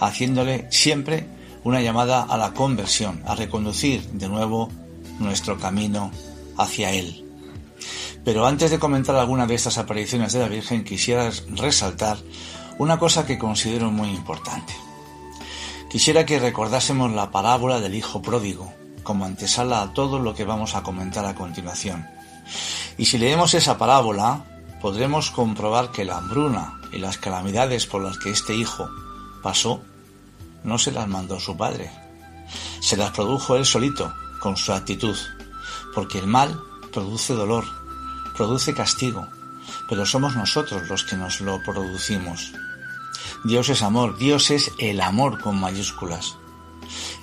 haciéndole 0.00 0.66
siempre 0.70 1.26
una 1.64 1.82
llamada 1.82 2.22
a 2.22 2.38
la 2.38 2.54
conversión, 2.54 3.22
a 3.26 3.34
reconducir 3.34 4.02
de 4.12 4.26
nuevo 4.26 4.70
nuestro 5.18 5.58
camino 5.58 6.10
hacia 6.56 6.92
Él. 6.92 7.26
Pero 8.24 8.46
antes 8.46 8.70
de 8.70 8.78
comentar 8.78 9.16
alguna 9.16 9.46
de 9.46 9.54
estas 9.54 9.76
apariciones 9.76 10.32
de 10.32 10.38
la 10.38 10.48
Virgen, 10.48 10.82
quisiera 10.82 11.30
resaltar 11.50 12.16
una 12.78 12.98
cosa 12.98 13.26
que 13.26 13.38
considero 13.38 13.90
muy 13.90 14.08
importante. 14.08 14.72
Quisiera 15.90 16.24
que 16.24 16.38
recordásemos 16.38 17.12
la 17.12 17.30
parábola 17.30 17.80
del 17.80 17.96
Hijo 17.96 18.22
Pródigo, 18.22 18.72
como 19.02 19.26
antesala 19.26 19.82
a 19.82 19.92
todo 19.92 20.20
lo 20.20 20.34
que 20.34 20.44
vamos 20.44 20.74
a 20.74 20.82
comentar 20.82 21.26
a 21.26 21.34
continuación. 21.34 22.08
Y 22.96 23.04
si 23.04 23.18
leemos 23.18 23.52
esa 23.52 23.76
parábola, 23.76 24.46
podremos 24.80 25.30
comprobar 25.30 25.90
que 25.90 26.04
la 26.04 26.18
hambruna 26.18 26.80
y 26.92 26.98
las 26.98 27.18
calamidades 27.18 27.86
por 27.86 28.02
las 28.02 28.18
que 28.18 28.30
este 28.30 28.54
hijo 28.54 28.88
pasó 29.42 29.82
no 30.64 30.78
se 30.78 30.92
las 30.92 31.08
mandó 31.08 31.40
su 31.40 31.56
padre, 31.56 31.90
se 32.80 32.96
las 32.96 33.10
produjo 33.10 33.56
él 33.56 33.64
solito, 33.64 34.12
con 34.40 34.56
su 34.56 34.72
actitud, 34.72 35.16
porque 35.94 36.18
el 36.18 36.26
mal 36.26 36.60
produce 36.92 37.34
dolor, 37.34 37.64
produce 38.36 38.74
castigo, 38.74 39.26
pero 39.88 40.06
somos 40.06 40.36
nosotros 40.36 40.88
los 40.88 41.04
que 41.04 41.16
nos 41.16 41.40
lo 41.40 41.62
producimos. 41.62 42.52
Dios 43.44 43.68
es 43.68 43.82
amor, 43.82 44.16
Dios 44.18 44.50
es 44.50 44.72
el 44.78 45.00
amor 45.00 45.40
con 45.40 45.60
mayúsculas. 45.60 46.36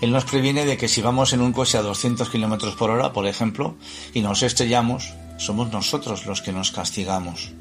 Él 0.01 0.11
nos 0.11 0.25
previene 0.25 0.65
de 0.65 0.77
que 0.77 0.87
si 0.87 1.01
vamos 1.01 1.33
en 1.33 1.41
un 1.41 1.53
coche 1.53 1.77
a 1.77 1.81
200 1.81 2.29
kilómetros 2.29 2.75
por 2.75 2.89
hora, 2.89 3.13
por 3.13 3.25
ejemplo, 3.27 3.75
y 4.13 4.21
nos 4.21 4.43
estrellamos, 4.43 5.13
somos 5.37 5.71
nosotros 5.71 6.25
los 6.25 6.41
que 6.41 6.51
nos 6.51 6.71
castigamos. 6.71 7.51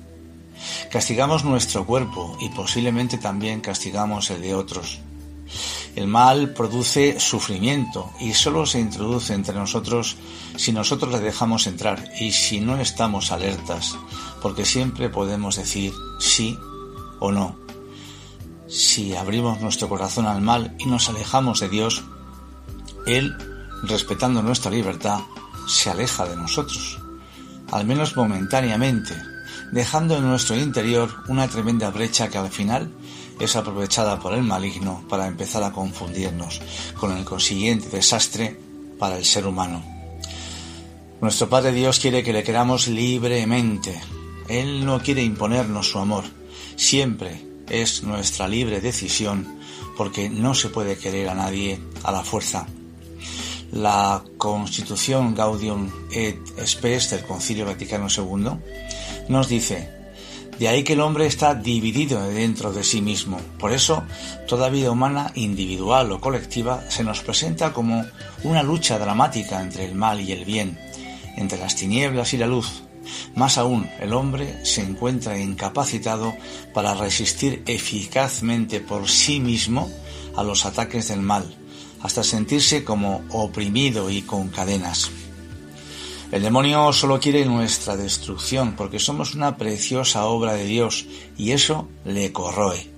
Castigamos 0.90 1.44
nuestro 1.44 1.84
cuerpo 1.84 2.36
y 2.40 2.48
posiblemente 2.50 3.18
también 3.18 3.60
castigamos 3.60 4.30
el 4.30 4.40
de 4.40 4.54
otros. 4.54 5.00
El 5.94 6.08
mal 6.08 6.52
produce 6.54 7.20
sufrimiento 7.20 8.10
y 8.20 8.32
solo 8.32 8.66
se 8.66 8.80
introduce 8.80 9.32
entre 9.32 9.54
nosotros 9.54 10.16
si 10.56 10.72
nosotros 10.72 11.12
le 11.12 11.20
dejamos 11.20 11.66
entrar 11.66 12.10
y 12.18 12.32
si 12.32 12.60
no 12.60 12.76
estamos 12.78 13.30
alertas, 13.30 13.96
porque 14.42 14.64
siempre 14.64 15.08
podemos 15.08 15.56
decir 15.56 15.92
sí 16.18 16.58
o 17.20 17.30
no. 17.30 17.56
Si 18.66 19.14
abrimos 19.14 19.60
nuestro 19.60 19.88
corazón 19.88 20.26
al 20.26 20.40
mal 20.40 20.74
y 20.78 20.86
nos 20.86 21.08
alejamos 21.08 21.60
de 21.60 21.68
Dios, 21.68 22.02
Él, 23.06 23.32
respetando 23.84 24.42
nuestra 24.42 24.70
libertad, 24.70 25.20
se 25.68 25.90
aleja 25.90 26.24
de 26.24 26.36
nosotros, 26.36 26.98
al 27.74 27.84
menos 27.84 28.16
momentáneamente, 28.16 29.16
dejando 29.72 30.16
en 30.16 30.28
nuestro 30.28 30.56
interior 30.56 31.10
una 31.26 31.48
tremenda 31.48 31.90
brecha 31.90 32.28
que 32.28 32.38
al 32.38 32.48
final 32.48 32.92
es 33.40 33.56
aprovechada 33.56 34.20
por 34.20 34.32
el 34.32 34.44
maligno 34.44 35.04
para 35.08 35.26
empezar 35.26 35.64
a 35.64 35.72
confundirnos, 35.72 36.60
con 37.00 37.16
el 37.16 37.24
consiguiente 37.24 37.88
desastre 37.88 38.56
para 38.96 39.18
el 39.18 39.24
ser 39.24 39.48
humano. 39.48 39.84
Nuestro 41.20 41.48
Padre 41.48 41.72
Dios 41.72 41.98
quiere 41.98 42.22
que 42.22 42.32
le 42.32 42.44
queramos 42.44 42.86
libremente. 42.86 44.00
Él 44.46 44.86
no 44.86 45.00
quiere 45.00 45.24
imponernos 45.24 45.90
su 45.90 45.98
amor. 45.98 46.22
Siempre 46.76 47.44
es 47.68 48.04
nuestra 48.04 48.46
libre 48.46 48.80
decisión 48.80 49.58
porque 49.96 50.30
no 50.30 50.54
se 50.54 50.68
puede 50.68 50.96
querer 50.96 51.28
a 51.28 51.34
nadie 51.34 51.80
a 52.04 52.12
la 52.12 52.22
fuerza. 52.22 52.68
La 53.74 54.22
Constitución 54.38 55.34
Gaudium 55.34 55.90
et 56.12 56.38
Spes 56.64 57.10
del 57.10 57.24
Concilio 57.26 57.66
Vaticano 57.66 58.06
II 58.06 58.50
nos 59.28 59.48
dice 59.48 59.90
de 60.60 60.68
ahí 60.68 60.84
que 60.84 60.92
el 60.92 61.00
hombre 61.00 61.26
está 61.26 61.56
dividido 61.56 62.24
dentro 62.28 62.72
de 62.72 62.84
sí 62.84 63.02
mismo. 63.02 63.40
Por 63.58 63.72
eso, 63.72 64.04
toda 64.46 64.68
vida 64.68 64.92
humana, 64.92 65.32
individual 65.34 66.12
o 66.12 66.20
colectiva, 66.20 66.88
se 66.88 67.02
nos 67.02 67.20
presenta 67.22 67.72
como 67.72 68.04
una 68.44 68.62
lucha 68.62 68.96
dramática 68.96 69.60
entre 69.60 69.86
el 69.86 69.96
mal 69.96 70.20
y 70.20 70.30
el 70.30 70.44
bien, 70.44 70.78
entre 71.36 71.58
las 71.58 71.74
tinieblas 71.74 72.32
y 72.32 72.36
la 72.36 72.46
luz. 72.46 72.84
Más 73.34 73.58
aún, 73.58 73.90
el 73.98 74.12
hombre 74.12 74.64
se 74.64 74.82
encuentra 74.82 75.36
incapacitado 75.36 76.32
para 76.72 76.94
resistir 76.94 77.64
eficazmente 77.66 78.78
por 78.78 79.08
sí 79.08 79.40
mismo 79.40 79.90
a 80.36 80.44
los 80.44 80.64
ataques 80.64 81.08
del 81.08 81.22
mal, 81.22 81.63
hasta 82.04 82.22
sentirse 82.22 82.84
como 82.84 83.24
oprimido 83.30 84.10
y 84.10 84.20
con 84.20 84.48
cadenas. 84.48 85.10
El 86.30 86.42
demonio 86.42 86.92
solo 86.92 87.18
quiere 87.18 87.46
nuestra 87.46 87.96
destrucción 87.96 88.76
porque 88.76 88.98
somos 88.98 89.34
una 89.34 89.56
preciosa 89.56 90.26
obra 90.26 90.52
de 90.52 90.66
Dios 90.66 91.06
y 91.38 91.52
eso 91.52 91.88
le 92.04 92.30
corroe. 92.30 92.90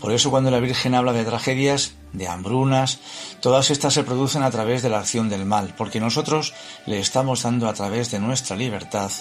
Por 0.00 0.12
eso 0.12 0.30
cuando 0.30 0.50
la 0.50 0.60
Virgen 0.60 0.94
habla 0.94 1.12
de 1.12 1.26
tragedias, 1.26 1.92
de 2.14 2.26
hambrunas, 2.26 3.00
todas 3.42 3.70
estas 3.70 3.92
se 3.92 4.02
producen 4.02 4.42
a 4.42 4.50
través 4.50 4.80
de 4.82 4.88
la 4.88 5.00
acción 5.00 5.28
del 5.28 5.44
mal, 5.44 5.74
porque 5.76 6.00
nosotros 6.00 6.54
le 6.86 7.00
estamos 7.00 7.42
dando 7.42 7.68
a 7.68 7.74
través 7.74 8.10
de 8.10 8.18
nuestra 8.18 8.56
libertad 8.56 9.12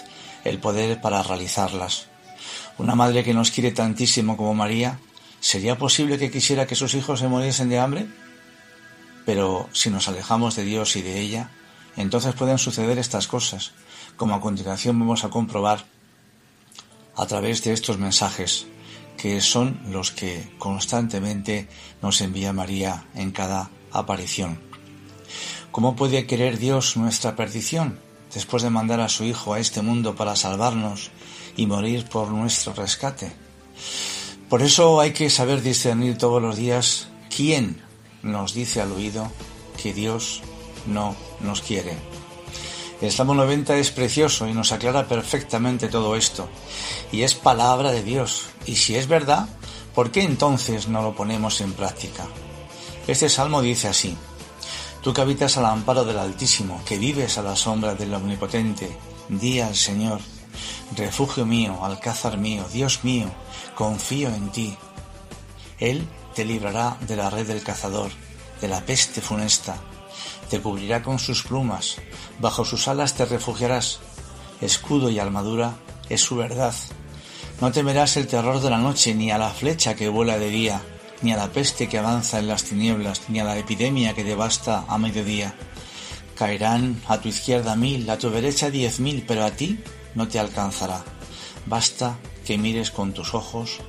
el 0.45 0.59
poder 0.59 1.01
para 1.01 1.21
realizarlas. 1.21 2.05
Una 2.77 2.95
madre 2.95 3.25
que 3.25 3.33
nos 3.33 3.51
quiere 3.51 3.71
tantísimo 3.71 4.37
como 4.37 4.53
María, 4.53 4.99
¿sería 5.41 5.77
posible 5.77 6.17
que 6.17 6.31
quisiera 6.31 6.65
que 6.65 6.75
sus 6.75 6.93
hijos 6.93 7.19
se 7.19 7.27
muriesen 7.27 7.67
de 7.67 7.79
hambre? 7.79 8.07
Pero 9.27 9.67
si 9.73 9.89
nos 9.89 10.07
alejamos 10.07 10.55
de 10.55 10.63
Dios 10.63 10.95
y 10.95 11.01
de 11.01 11.19
ella, 11.19 11.49
entonces 11.97 12.33
pueden 12.33 12.57
suceder 12.57 12.97
estas 12.97 13.27
cosas, 13.27 13.73
como 14.15 14.33
a 14.33 14.39
continuación 14.39 14.97
vamos 14.97 15.25
a 15.25 15.29
comprobar 15.29 15.83
a 17.13 17.25
través 17.25 17.61
de 17.65 17.73
estos 17.73 17.97
mensajes, 17.97 18.67
que 19.17 19.41
son 19.41 19.81
los 19.91 20.11
que 20.11 20.55
constantemente 20.57 21.67
nos 22.01 22.21
envía 22.21 22.53
María 22.53 23.03
en 23.15 23.31
cada 23.31 23.69
aparición. 23.91 24.61
¿Cómo 25.71 25.97
puede 25.97 26.25
querer 26.25 26.57
Dios 26.57 26.95
nuestra 26.95 27.35
perdición 27.35 27.99
después 28.33 28.63
de 28.63 28.69
mandar 28.69 29.01
a 29.01 29.09
su 29.09 29.25
Hijo 29.25 29.53
a 29.53 29.59
este 29.59 29.81
mundo 29.81 30.15
para 30.15 30.37
salvarnos 30.37 31.11
y 31.57 31.65
morir 31.65 32.05
por 32.05 32.29
nuestro 32.29 32.73
rescate? 32.73 33.33
Por 34.47 34.61
eso 34.61 35.01
hay 35.01 35.11
que 35.11 35.29
saber 35.29 35.61
discernir 35.61 36.17
todos 36.17 36.41
los 36.41 36.55
días 36.55 37.09
quién 37.29 37.85
nos 38.23 38.53
dice 38.53 38.81
al 38.81 38.91
oído 38.91 39.31
que 39.81 39.93
Dios 39.93 40.41
no 40.85 41.15
nos 41.39 41.61
quiere. 41.61 41.97
El 42.99 43.11
Salmo 43.11 43.35
90 43.35 43.77
es 43.77 43.91
precioso 43.91 44.47
y 44.47 44.53
nos 44.53 44.71
aclara 44.71 45.07
perfectamente 45.07 45.87
todo 45.87 46.15
esto. 46.15 46.49
Y 47.11 47.21
es 47.21 47.35
palabra 47.35 47.91
de 47.91 48.01
Dios. 48.01 48.47
Y 48.65 48.75
si 48.75 48.95
es 48.95 49.07
verdad, 49.07 49.47
¿por 49.93 50.09
qué 50.09 50.23
entonces 50.23 50.87
no 50.87 51.03
lo 51.03 51.15
ponemos 51.15 51.61
en 51.61 51.73
práctica? 51.73 52.25
Este 53.05 53.29
salmo 53.29 53.61
dice 53.61 53.87
así. 53.87 54.17
Tú 55.01 55.13
que 55.13 55.21
habitas 55.21 55.57
al 55.57 55.65
amparo 55.65 56.05
del 56.05 56.17
Altísimo, 56.17 56.81
que 56.85 56.97
vives 56.97 57.37
a 57.37 57.43
la 57.43 57.55
sombra 57.55 57.93
del 57.93 58.13
Omnipotente, 58.13 58.89
di 59.29 59.59
al 59.59 59.75
Señor, 59.75 60.19
refugio 60.95 61.45
mío, 61.45 61.85
alcázar 61.85 62.37
mío, 62.37 62.65
Dios 62.73 63.03
mío, 63.03 63.29
confío 63.75 64.29
en 64.29 64.51
ti. 64.51 64.75
Él 65.79 66.07
te 66.37 66.45
librará 66.45 66.97
de 67.01 67.15
la 67.15 67.31
red 67.31 67.47
del 67.47 67.63
cazador, 67.63 68.11
de 68.61 68.67
la 68.67 68.85
peste 68.85 69.21
funesta 69.21 69.75
te 70.51 70.61
cubrirá 70.61 71.01
con 71.01 71.17
sus 71.17 71.41
plumas, 71.41 71.97
bajo 72.39 72.63
sus 72.63 72.87
alas 72.87 73.15
te 73.15 73.25
refugiarás, 73.25 73.99
escudo 74.61 75.09
y 75.09 75.17
armadura 75.17 75.73
es 76.09 76.21
su 76.21 76.35
verdad. 76.35 76.75
No 77.59 77.71
temerás 77.71 78.17
el 78.17 78.27
terror 78.27 78.61
de 78.61 78.69
la 78.69 78.77
noche, 78.77 79.15
ni 79.15 79.31
a 79.31 79.39
la 79.39 79.49
flecha 79.49 79.95
que 79.95 80.09
vuela 80.09 80.37
de 80.37 80.49
día, 80.49 80.81
ni 81.23 81.33
a 81.33 81.37
la 81.37 81.51
peste 81.51 81.89
que 81.89 81.97
avanza 81.97 82.37
en 82.37 82.47
las 82.47 82.63
tinieblas, 82.65 83.23
ni 83.29 83.39
a 83.39 83.43
la 83.43 83.57
epidemia 83.57 84.13
que 84.13 84.23
devasta 84.23 84.85
a 84.87 84.97
mediodía. 84.99 85.55
Caerán 86.35 87.01
a 87.07 87.19
tu 87.19 87.29
izquierda 87.29 87.75
mil, 87.75 88.07
a 88.09 88.19
tu 88.19 88.29
derecha 88.29 88.69
diez 88.69 88.99
mil, 88.99 89.25
pero 89.27 89.43
a 89.43 89.51
ti 89.51 89.79
no 90.13 90.27
te 90.27 90.39
alcanzará. 90.39 91.03
Basta 91.65 92.19
que 92.45 92.59
mires 92.59 92.91
con 92.91 93.11
tus 93.11 93.33
ojos 93.33 93.79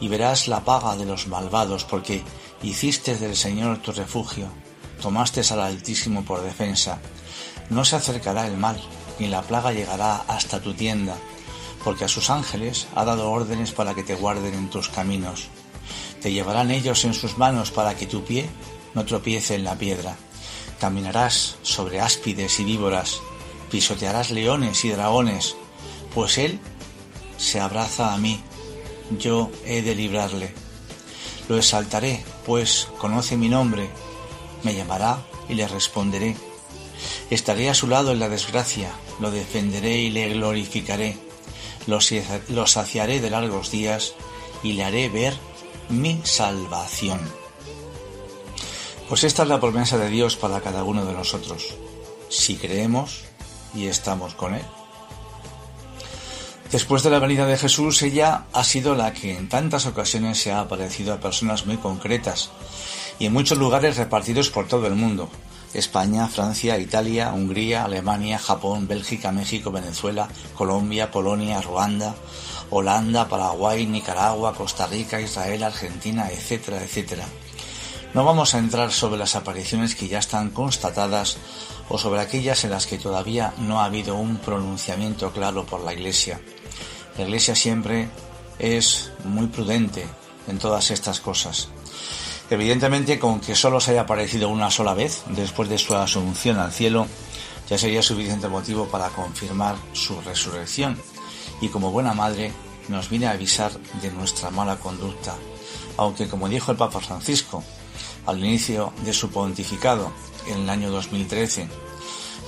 y 0.00 0.08
verás 0.08 0.48
la 0.48 0.64
paga 0.64 0.96
de 0.96 1.06
los 1.06 1.26
malvados, 1.26 1.84
porque 1.84 2.22
hiciste 2.62 3.16
del 3.16 3.36
Señor 3.36 3.78
tu 3.78 3.92
refugio, 3.92 4.48
tomaste 5.00 5.42
al 5.50 5.60
Altísimo 5.60 6.24
por 6.24 6.42
defensa. 6.42 6.98
No 7.70 7.84
se 7.84 7.96
acercará 7.96 8.46
el 8.46 8.56
mal, 8.56 8.80
ni 9.18 9.28
la 9.28 9.42
plaga 9.42 9.72
llegará 9.72 10.24
hasta 10.28 10.60
tu 10.60 10.74
tienda, 10.74 11.16
porque 11.84 12.04
a 12.04 12.08
sus 12.08 12.30
ángeles 12.30 12.86
ha 12.94 13.04
dado 13.04 13.30
órdenes 13.30 13.72
para 13.72 13.94
que 13.94 14.02
te 14.02 14.14
guarden 14.14 14.54
en 14.54 14.70
tus 14.70 14.88
caminos. 14.88 15.48
Te 16.20 16.32
llevarán 16.32 16.70
ellos 16.70 17.04
en 17.04 17.14
sus 17.14 17.38
manos 17.38 17.70
para 17.70 17.94
que 17.94 18.06
tu 18.06 18.24
pie 18.24 18.48
no 18.94 19.04
tropiece 19.04 19.54
en 19.54 19.64
la 19.64 19.76
piedra. 19.76 20.16
Caminarás 20.80 21.56
sobre 21.62 22.00
áspides 22.00 22.58
y 22.60 22.64
víboras, 22.64 23.20
pisotearás 23.70 24.30
leones 24.30 24.84
y 24.84 24.90
dragones, 24.90 25.56
pues 26.14 26.38
Él 26.38 26.58
se 27.36 27.60
abraza 27.60 28.14
a 28.14 28.18
mí, 28.18 28.40
yo 29.10 29.50
he 29.64 29.82
de 29.82 29.94
librarle. 29.94 30.52
Lo 31.48 31.56
exaltaré, 31.56 32.24
pues 32.44 32.88
conoce 32.98 33.36
mi 33.36 33.48
nombre, 33.48 33.88
me 34.62 34.74
llamará 34.74 35.24
y 35.48 35.54
le 35.54 35.68
responderé. 35.68 36.36
Estaré 37.30 37.70
a 37.70 37.74
su 37.74 37.86
lado 37.86 38.12
en 38.12 38.20
la 38.20 38.28
desgracia, 38.28 38.90
lo 39.20 39.30
defenderé 39.30 39.98
y 39.98 40.10
le 40.10 40.28
glorificaré. 40.30 41.16
Lo, 41.86 42.66
saciaré 42.66 43.20
de 43.20 43.30
largos 43.30 43.70
días 43.70 44.14
y 44.62 44.72
le 44.72 44.84
haré 44.84 45.08
ver 45.08 45.34
mi 45.88 46.20
salvación. 46.24 47.20
Pues 49.08 49.22
esta 49.22 49.44
es 49.44 49.48
la 49.48 49.60
promesa 49.60 49.96
de 49.98 50.10
Dios 50.10 50.34
para 50.36 50.60
cada 50.60 50.82
uno 50.82 51.04
de 51.04 51.12
nosotros, 51.12 51.74
si 52.28 52.56
creemos 52.56 53.22
y 53.72 53.86
estamos 53.86 54.34
con 54.34 54.54
Él. 54.54 54.64
Después 56.70 57.04
de 57.04 57.10
la 57.10 57.20
venida 57.20 57.46
de 57.46 57.56
Jesús, 57.56 58.02
ella 58.02 58.46
ha 58.52 58.64
sido 58.64 58.96
la 58.96 59.12
que 59.12 59.36
en 59.36 59.48
tantas 59.48 59.86
ocasiones 59.86 60.38
se 60.38 60.50
ha 60.50 60.60
aparecido 60.60 61.14
a 61.14 61.20
personas 61.20 61.64
muy 61.64 61.76
concretas 61.76 62.50
y 63.18 63.26
en 63.26 63.32
muchos 63.32 63.56
lugares 63.56 63.96
repartidos 63.96 64.50
por 64.50 64.66
todo 64.66 64.86
el 64.86 64.96
mundo. 64.96 65.30
España, 65.74 66.26
Francia, 66.26 66.78
Italia, 66.78 67.32
Hungría, 67.32 67.84
Alemania, 67.84 68.38
Japón, 68.38 68.88
Bélgica, 68.88 69.30
México, 69.30 69.70
Venezuela, 69.70 70.28
Colombia, 70.54 71.10
Polonia, 71.10 71.60
Ruanda, 71.60 72.14
Holanda, 72.70 73.28
Paraguay, 73.28 73.86
Nicaragua, 73.86 74.54
Costa 74.54 74.86
Rica, 74.86 75.20
Israel, 75.20 75.62
Argentina, 75.62 76.28
etcétera, 76.30 76.82
etcétera. 76.82 77.26
No 78.12 78.24
vamos 78.24 78.54
a 78.54 78.58
entrar 78.58 78.90
sobre 78.92 79.18
las 79.18 79.36
apariciones 79.36 79.94
que 79.94 80.08
ya 80.08 80.18
están 80.18 80.50
constatadas 80.50 81.36
o 81.88 81.98
sobre 81.98 82.20
aquellas 82.20 82.64
en 82.64 82.70
las 82.70 82.86
que 82.86 82.98
todavía 82.98 83.52
no 83.58 83.80
ha 83.80 83.84
habido 83.84 84.16
un 84.16 84.38
pronunciamiento 84.38 85.30
claro 85.32 85.64
por 85.66 85.82
la 85.84 85.92
Iglesia. 85.92 86.40
La 87.18 87.24
Iglesia 87.24 87.54
siempre 87.54 88.08
es 88.58 89.10
muy 89.24 89.46
prudente 89.46 90.06
en 90.48 90.58
todas 90.58 90.90
estas 90.90 91.20
cosas. 91.20 91.68
Evidentemente, 92.50 93.18
con 93.18 93.40
que 93.40 93.54
solo 93.54 93.80
se 93.80 93.92
haya 93.92 94.02
aparecido 94.02 94.50
una 94.50 94.70
sola 94.70 94.92
vez 94.92 95.22
después 95.28 95.68
de 95.70 95.78
su 95.78 95.94
asunción 95.94 96.58
al 96.58 96.72
cielo, 96.72 97.06
ya 97.70 97.78
sería 97.78 98.02
suficiente 98.02 98.48
motivo 98.48 98.86
para 98.86 99.08
confirmar 99.08 99.76
su 99.94 100.20
resurrección. 100.20 101.00
Y 101.62 101.68
como 101.68 101.90
buena 101.90 102.12
madre, 102.12 102.52
nos 102.88 103.08
viene 103.08 103.26
a 103.26 103.32
avisar 103.32 103.72
de 104.02 104.12
nuestra 104.12 104.50
mala 104.50 104.76
conducta. 104.76 105.34
Aunque, 105.96 106.28
como 106.28 106.50
dijo 106.50 106.70
el 106.70 106.76
Papa 106.76 107.00
Francisco 107.00 107.64
al 108.26 108.38
inicio 108.44 108.92
de 109.04 109.14
su 109.14 109.30
pontificado 109.30 110.12
en 110.48 110.58
el 110.58 110.70
año 110.70 110.90
2013, 110.90 111.66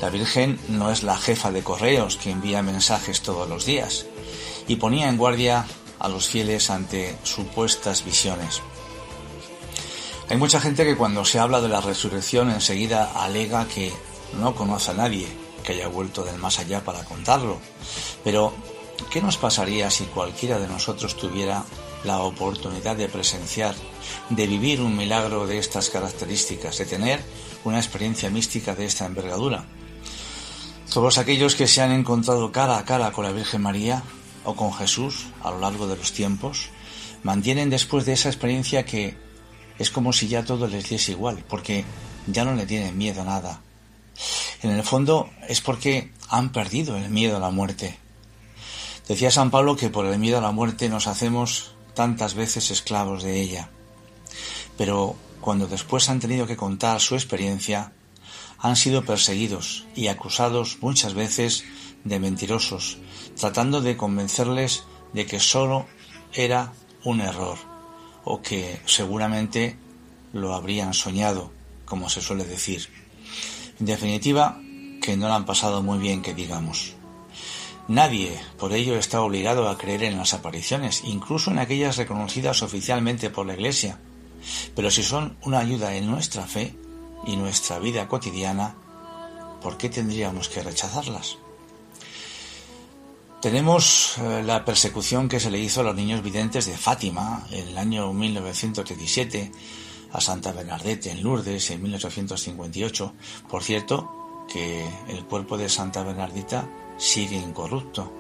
la 0.02 0.10
Virgen 0.10 0.60
no 0.68 0.92
es 0.92 1.02
la 1.02 1.16
jefa 1.16 1.50
de 1.50 1.62
correos 1.62 2.16
que 2.16 2.30
envía 2.30 2.62
mensajes 2.62 3.22
todos 3.22 3.48
los 3.48 3.64
días 3.64 4.06
y 4.68 4.76
ponía 4.76 5.08
en 5.08 5.16
guardia 5.16 5.66
a 5.98 6.08
los 6.08 6.28
fieles 6.28 6.70
ante 6.70 7.16
supuestas 7.24 8.04
visiones. 8.04 8.62
Hay 10.28 10.36
mucha 10.36 10.60
gente 10.60 10.84
que 10.84 10.96
cuando 10.96 11.24
se 11.24 11.38
habla 11.38 11.60
de 11.60 11.68
la 11.68 11.80
resurrección 11.80 12.50
enseguida 12.50 13.10
alega 13.14 13.66
que 13.66 13.92
no 14.38 14.54
conoce 14.54 14.90
a 14.90 14.94
nadie 14.94 15.26
que 15.64 15.72
haya 15.72 15.88
vuelto 15.88 16.22
del 16.22 16.38
más 16.38 16.58
allá 16.58 16.84
para 16.84 17.04
contarlo. 17.04 17.58
Pero, 18.22 18.54
¿qué 19.10 19.20
nos 19.20 19.38
pasaría 19.38 19.90
si 19.90 20.04
cualquiera 20.04 20.58
de 20.58 20.68
nosotros 20.68 21.16
tuviera 21.16 21.64
la 22.04 22.20
oportunidad 22.20 22.96
de 22.96 23.08
presenciar, 23.08 23.74
de 24.28 24.46
vivir 24.46 24.80
un 24.80 24.96
milagro 24.96 25.46
de 25.46 25.58
estas 25.58 25.90
características, 25.90 26.78
de 26.78 26.86
tener 26.86 27.20
una 27.64 27.78
experiencia 27.78 28.30
mística 28.30 28.74
de 28.74 28.84
esta 28.86 29.06
envergadura? 29.06 29.64
Todos 30.92 31.18
aquellos 31.18 31.54
que 31.54 31.66
se 31.66 31.82
han 31.82 31.92
encontrado 31.92 32.50
cara 32.50 32.78
a 32.78 32.84
cara 32.84 33.12
con 33.12 33.24
la 33.24 33.32
Virgen 33.32 33.62
María 33.62 34.02
o 34.44 34.54
con 34.54 34.72
Jesús 34.72 35.26
a 35.42 35.50
lo 35.50 35.60
largo 35.60 35.86
de 35.86 35.96
los 35.96 36.12
tiempos, 36.12 36.70
mantienen 37.22 37.70
después 37.70 38.04
de 38.06 38.12
esa 38.12 38.28
experiencia 38.28 38.84
que 38.84 39.16
es 39.78 39.90
como 39.90 40.12
si 40.12 40.28
ya 40.28 40.44
todo 40.44 40.66
les 40.66 40.88
diese 40.88 41.12
igual, 41.12 41.44
porque 41.48 41.84
ya 42.26 42.44
no 42.44 42.54
le 42.54 42.66
tienen 42.66 42.98
miedo 42.98 43.22
a 43.22 43.24
nada. 43.24 43.60
En 44.62 44.70
el 44.70 44.82
fondo 44.82 45.30
es 45.48 45.60
porque 45.60 46.12
han 46.28 46.50
perdido 46.50 46.96
el 46.96 47.10
miedo 47.10 47.36
a 47.36 47.40
la 47.40 47.50
muerte. 47.50 47.98
Decía 49.06 49.30
San 49.30 49.50
Pablo 49.50 49.76
que 49.76 49.88
por 49.88 50.04
el 50.06 50.18
miedo 50.18 50.38
a 50.38 50.42
la 50.42 50.50
muerte 50.50 50.88
nos 50.88 51.06
hacemos 51.06 51.72
tantas 51.94 52.34
veces 52.34 52.70
esclavos 52.70 53.22
de 53.22 53.40
ella. 53.40 53.70
Pero 54.76 55.16
cuando 55.40 55.66
después 55.66 56.08
han 56.08 56.20
tenido 56.20 56.46
que 56.46 56.56
contar 56.56 57.00
su 57.00 57.14
experiencia, 57.14 57.92
han 58.58 58.76
sido 58.76 59.04
perseguidos 59.04 59.86
y 59.94 60.08
acusados 60.08 60.78
muchas 60.80 61.14
veces 61.14 61.64
de 62.04 62.18
mentirosos, 62.18 62.98
tratando 63.38 63.80
de 63.80 63.96
convencerles 63.96 64.84
de 65.12 65.26
que 65.26 65.40
solo 65.40 65.86
era 66.32 66.72
un 67.04 67.20
error 67.20 67.58
o 68.24 68.42
que 68.42 68.80
seguramente 68.84 69.78
lo 70.32 70.54
habrían 70.54 70.92
soñado, 70.92 71.50
como 71.86 72.10
se 72.10 72.20
suele 72.20 72.44
decir. 72.44 72.88
En 73.80 73.86
definitiva, 73.86 74.60
que 75.00 75.16
no 75.16 75.28
lo 75.28 75.34
han 75.34 75.46
pasado 75.46 75.82
muy 75.82 75.98
bien, 75.98 76.20
que 76.20 76.34
digamos. 76.34 76.94
Nadie, 77.86 78.38
por 78.58 78.74
ello, 78.74 78.98
está 78.98 79.22
obligado 79.22 79.68
a 79.68 79.78
creer 79.78 80.02
en 80.02 80.18
las 80.18 80.34
apariciones, 80.34 81.02
incluso 81.04 81.50
en 81.50 81.58
aquellas 81.58 81.96
reconocidas 81.96 82.62
oficialmente 82.62 83.30
por 83.30 83.46
la 83.46 83.54
Iglesia. 83.54 83.98
Pero 84.74 84.90
si 84.90 85.02
son 85.02 85.38
una 85.42 85.60
ayuda 85.60 85.94
en 85.94 86.10
nuestra 86.10 86.46
fe 86.46 86.74
y 87.26 87.36
nuestra 87.36 87.78
vida 87.78 88.06
cotidiana, 88.08 88.74
¿por 89.62 89.78
qué 89.78 89.88
tendríamos 89.88 90.50
que 90.50 90.62
rechazarlas? 90.62 91.38
Tenemos 93.40 94.18
eh, 94.18 94.42
la 94.44 94.64
persecución 94.64 95.28
que 95.28 95.38
se 95.38 95.50
le 95.52 95.60
hizo 95.60 95.80
a 95.80 95.84
los 95.84 95.94
niños 95.94 96.24
videntes 96.24 96.66
de 96.66 96.76
Fátima 96.76 97.46
en 97.52 97.68
el 97.68 97.78
año 97.78 98.12
1917, 98.12 99.52
a 100.12 100.20
Santa 100.20 100.50
Bernadette 100.50 101.06
en 101.06 101.22
Lourdes 101.22 101.70
en 101.70 101.80
1858. 101.84 103.12
Por 103.48 103.62
cierto, 103.62 104.44
que 104.52 104.84
el 105.08 105.24
cuerpo 105.26 105.56
de 105.56 105.68
Santa 105.68 106.02
Bernardita 106.02 106.68
sigue 106.96 107.36
incorrupto. 107.36 108.12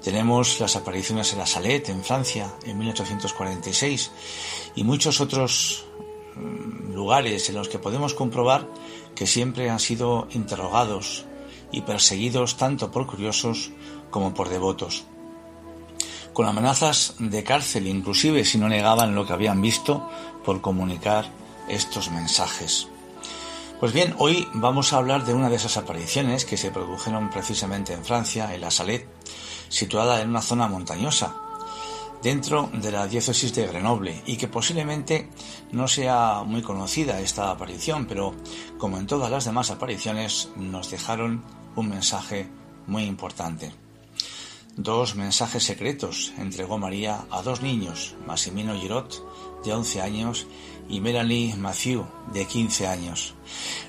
Tenemos 0.00 0.60
las 0.60 0.76
apariciones 0.76 1.32
en 1.32 1.40
la 1.40 1.46
Salette, 1.46 1.88
en 1.88 2.04
Francia, 2.04 2.54
en 2.64 2.78
1846, 2.78 4.12
y 4.76 4.84
muchos 4.84 5.20
otros 5.20 5.86
mm, 6.36 6.94
lugares 6.94 7.48
en 7.48 7.56
los 7.56 7.68
que 7.68 7.80
podemos 7.80 8.14
comprobar 8.14 8.68
que 9.16 9.26
siempre 9.26 9.70
han 9.70 9.80
sido 9.80 10.28
interrogados 10.30 11.26
y 11.72 11.82
perseguidos 11.82 12.56
tanto 12.56 12.90
por 12.90 13.06
curiosos 13.06 13.70
como 14.10 14.34
por 14.34 14.48
devotos, 14.48 15.04
con 16.32 16.46
amenazas 16.46 17.14
de 17.18 17.44
cárcel 17.44 17.86
inclusive 17.86 18.44
si 18.44 18.58
no 18.58 18.68
negaban 18.68 19.14
lo 19.14 19.26
que 19.26 19.32
habían 19.32 19.60
visto 19.60 20.08
por 20.44 20.60
comunicar 20.60 21.30
estos 21.68 22.10
mensajes. 22.10 22.88
Pues 23.78 23.94
bien, 23.94 24.14
hoy 24.18 24.46
vamos 24.52 24.92
a 24.92 24.98
hablar 24.98 25.24
de 25.24 25.32
una 25.32 25.48
de 25.48 25.56
esas 25.56 25.78
apariciones 25.78 26.44
que 26.44 26.58
se 26.58 26.70
produjeron 26.70 27.30
precisamente 27.30 27.94
en 27.94 28.04
Francia, 28.04 28.54
en 28.54 28.60
la 28.60 28.70
Salette, 28.70 29.08
situada 29.70 30.20
en 30.20 30.28
una 30.28 30.42
zona 30.42 30.68
montañosa, 30.68 31.34
dentro 32.22 32.68
de 32.74 32.92
la 32.92 33.06
diócesis 33.06 33.54
de 33.54 33.66
Grenoble, 33.66 34.22
y 34.26 34.36
que 34.36 34.48
posiblemente 34.48 35.30
no 35.72 35.88
sea 35.88 36.42
muy 36.44 36.60
conocida 36.60 37.20
esta 37.20 37.50
aparición, 37.50 38.04
pero 38.04 38.34
como 38.76 38.98
en 38.98 39.06
todas 39.06 39.30
las 39.30 39.46
demás 39.46 39.70
apariciones 39.70 40.50
nos 40.56 40.90
dejaron 40.90 41.42
un 41.76 41.88
mensaje 41.88 42.48
muy 42.86 43.04
importante. 43.04 43.72
Dos 44.76 45.14
mensajes 45.14 45.64
secretos 45.64 46.32
entregó 46.38 46.78
María 46.78 47.24
a 47.30 47.42
dos 47.42 47.60
niños, 47.60 48.14
Massimino 48.26 48.78
Girot, 48.78 49.22
de 49.64 49.72
11 49.72 50.00
años, 50.00 50.46
y 50.88 51.00
Melanie 51.00 51.54
Mathieu, 51.56 52.06
de 52.32 52.46
15 52.46 52.86
años. 52.86 53.34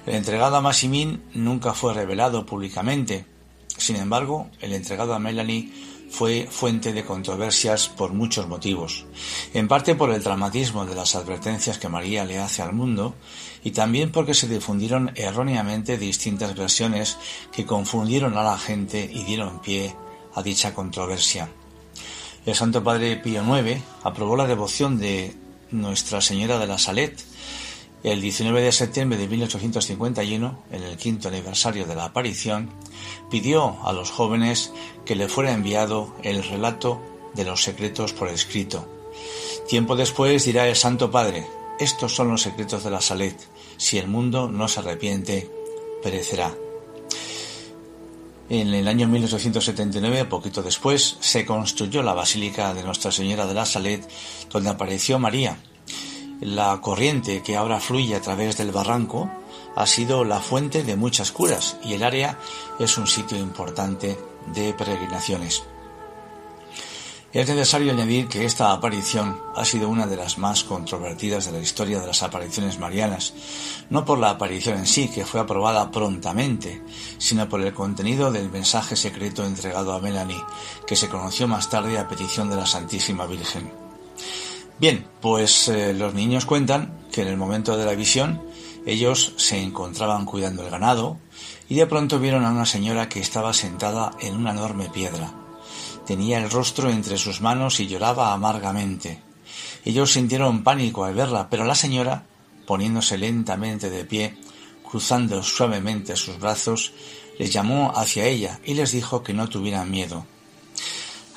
El 0.06 0.16
entregado 0.16 0.56
a 0.56 0.62
Massimin 0.62 1.24
nunca 1.34 1.74
fue 1.74 1.94
revelado 1.94 2.46
públicamente. 2.46 3.26
Sin 3.78 3.96
embargo, 3.96 4.50
el 4.60 4.74
entregado 4.74 5.14
a 5.14 5.20
Melanie 5.20 5.72
fue 6.12 6.48
fuente 6.52 6.92
de 6.94 7.06
controversias 7.06 7.88
por 7.88 8.14
muchos 8.14 8.48
motivos, 8.48 9.06
en 9.54 9.68
parte 9.68 9.96
por 9.96 10.12
el 10.12 10.22
dramatismo 10.22 10.86
de 10.86 10.94
las 10.94 11.16
advertencias 11.16 11.78
que 11.78 11.90
María 11.90 12.26
le 12.26 12.38
hace 12.38 12.62
al 12.62 12.74
mundo 12.74 13.16
y 13.64 13.72
también 13.72 14.12
porque 14.12 14.34
se 14.34 14.48
difundieron 14.48 15.12
erróneamente 15.16 15.98
distintas 15.98 16.56
versiones 16.56 17.18
que 17.52 17.66
confundieron 17.66 18.38
a 18.38 18.44
la 18.44 18.58
gente 18.58 19.10
y 19.12 19.24
dieron 19.24 19.62
pie 19.62 19.96
a 20.34 20.42
dicha 20.42 20.74
controversia. 20.74 21.50
El 22.46 22.56
Santo 22.56 22.84
Padre 22.84 23.18
Pío 23.18 23.44
IX 23.44 23.82
aprobó 24.04 24.36
la 24.36 24.48
devoción 24.48 25.00
de 25.00 25.36
Nuestra 25.70 26.22
Señora 26.22 26.58
de 26.58 26.68
la 26.68 26.78
Salet 26.78 27.24
el 28.04 28.20
19 28.20 28.62
de 28.62 28.72
septiembre 28.72 29.18
de 29.18 29.28
1851, 29.28 30.64
en 30.72 30.84
el 30.84 30.98
quinto 30.98 31.28
aniversario 31.28 31.86
de 31.86 31.94
la 31.94 32.06
aparición, 32.06 32.72
pidió 33.30 33.78
a 33.86 33.94
los 33.94 34.10
jóvenes 34.10 34.74
que 35.06 35.16
le 35.16 35.28
fuera 35.28 35.52
enviado 35.52 36.16
el 36.24 36.44
relato 36.44 37.00
de 37.36 37.46
los 37.46 37.62
secretos 37.64 38.14
por 38.14 38.30
escrito. 38.30 38.88
Tiempo 39.68 39.96
después 39.96 40.46
dirá 40.46 40.68
el 40.68 40.76
Santo 40.76 41.12
Padre, 41.12 41.46
estos 41.80 42.16
son 42.16 42.30
los 42.30 42.42
secretos 42.42 42.84
de 42.84 42.90
la 42.90 43.02
Salet, 43.02 43.38
si 43.82 43.98
el 43.98 44.08
mundo 44.08 44.48
no 44.48 44.68
se 44.68 44.80
arrepiente, 44.80 45.50
perecerá. 46.04 46.54
En 48.48 48.76
el 48.76 48.88
año 48.88 49.08
1879, 49.08 50.26
poquito 50.26 50.62
después, 50.62 51.18
se 51.20 51.48
construyó 51.48 52.04
la 52.04 52.14
Basílica 52.14 52.76
de 52.76 52.84
Nuestra 52.84 53.12
Señora 53.12 53.48
de 53.48 53.56
la 53.56 53.66
Salet, 53.66 54.08
donde 54.52 54.70
apareció 54.70 55.18
María, 55.18 55.58
la 56.42 56.80
corriente 56.80 57.42
que 57.42 57.56
ahora 57.56 57.80
fluye 57.80 58.14
a 58.14 58.22
través 58.22 58.56
del 58.58 58.72
barranco 58.72 59.32
ha 59.76 59.88
sido 59.88 60.26
la 60.26 60.42
fuente 60.42 60.84
de 60.84 60.96
muchas 60.96 61.32
curas 61.32 61.78
y 61.84 61.94
el 61.94 62.04
área 62.04 62.38
es 62.78 63.00
un 63.00 63.08
sitio 63.08 63.40
importante 63.40 64.16
de 64.54 64.76
peregrinaciones. 64.76 65.64
Es 67.34 67.48
necesario 67.48 67.94
añadir 67.94 68.28
que 68.28 68.44
esta 68.44 68.74
aparición 68.74 69.40
ha 69.56 69.64
sido 69.64 69.88
una 69.88 70.06
de 70.06 70.18
las 70.18 70.38
más 70.38 70.66
controvertidas 70.66 71.46
de 71.46 71.54
la 71.54 71.60
historia 71.60 72.02
de 72.02 72.08
las 72.08 72.24
apariciones 72.24 72.78
marianas, 72.78 73.34
no 73.90 74.04
por 74.04 74.20
la 74.20 74.32
aparición 74.32 74.80
en 74.80 74.86
sí, 74.86 75.08
que 75.08 75.26
fue 75.26 75.40
aprobada 75.40 75.92
prontamente, 75.92 76.82
sino 77.20 77.48
por 77.48 77.62
el 77.62 77.74
contenido 77.74 78.34
del 78.34 78.52
mensaje 78.52 78.98
secreto 78.98 79.46
entregado 79.46 79.94
a 79.94 80.02
Melanie, 80.02 80.44
que 80.86 80.98
se 80.98 81.08
conoció 81.08 81.48
más 81.48 81.70
tarde 81.70 81.98
a 81.98 82.10
petición 82.10 82.50
de 82.50 82.58
la 82.58 82.66
Santísima 82.66 83.26
Virgen. 83.28 83.72
Bien, 84.78 85.08
pues 85.22 85.70
eh, 85.70 85.94
los 85.94 86.14
niños 86.14 86.46
cuentan 86.46 87.00
que 87.14 87.22
en 87.22 87.30
el 87.30 87.38
momento 87.38 87.78
de 87.78 87.86
la 87.86 87.96
visión 87.96 88.42
ellos 88.86 89.36
se 89.38 89.62
encontraban 89.62 90.26
cuidando 90.26 90.66
el 90.66 90.70
ganado 90.70 91.18
y 91.70 91.76
de 91.76 91.88
pronto 91.88 92.20
vieron 92.20 92.44
a 92.44 92.52
una 92.52 92.66
señora 92.66 93.08
que 93.08 93.22
estaba 93.22 93.54
sentada 93.54 94.12
en 94.20 94.36
una 94.36 94.52
enorme 94.52 94.90
piedra. 94.90 95.41
Tenía 96.06 96.40
el 96.40 96.50
rostro 96.50 96.90
entre 96.90 97.18
sus 97.18 97.42
manos 97.42 97.80
y 97.80 97.88
lloraba 97.88 98.34
amargamente. 98.34 99.22
Ellos 99.86 100.14
sintieron 100.14 100.64
pánico 100.64 101.06
al 101.06 101.14
verla, 101.14 101.50
pero 101.50 101.66
la 101.66 101.76
señora, 101.76 102.26
poniéndose 102.66 103.18
lentamente 103.18 103.90
de 103.90 104.06
pie, 104.06 104.38
cruzando 104.84 105.42
suavemente 105.44 106.16
sus 106.16 106.40
brazos, 106.40 106.94
les 107.40 107.52
llamó 107.52 107.94
hacia 107.96 108.26
ella 108.26 108.60
y 108.66 108.74
les 108.74 108.92
dijo 108.92 109.24
que 109.24 109.34
no 109.34 109.48
tuvieran 109.48 109.90
miedo. 109.90 110.26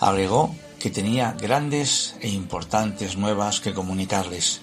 Agregó 0.00 0.54
que 0.78 0.90
tenía 0.90 1.32
grandes 1.32 2.16
e 2.20 2.28
importantes 2.28 3.16
nuevas 3.16 3.60
que 3.60 3.72
comunicarles. 3.72 4.60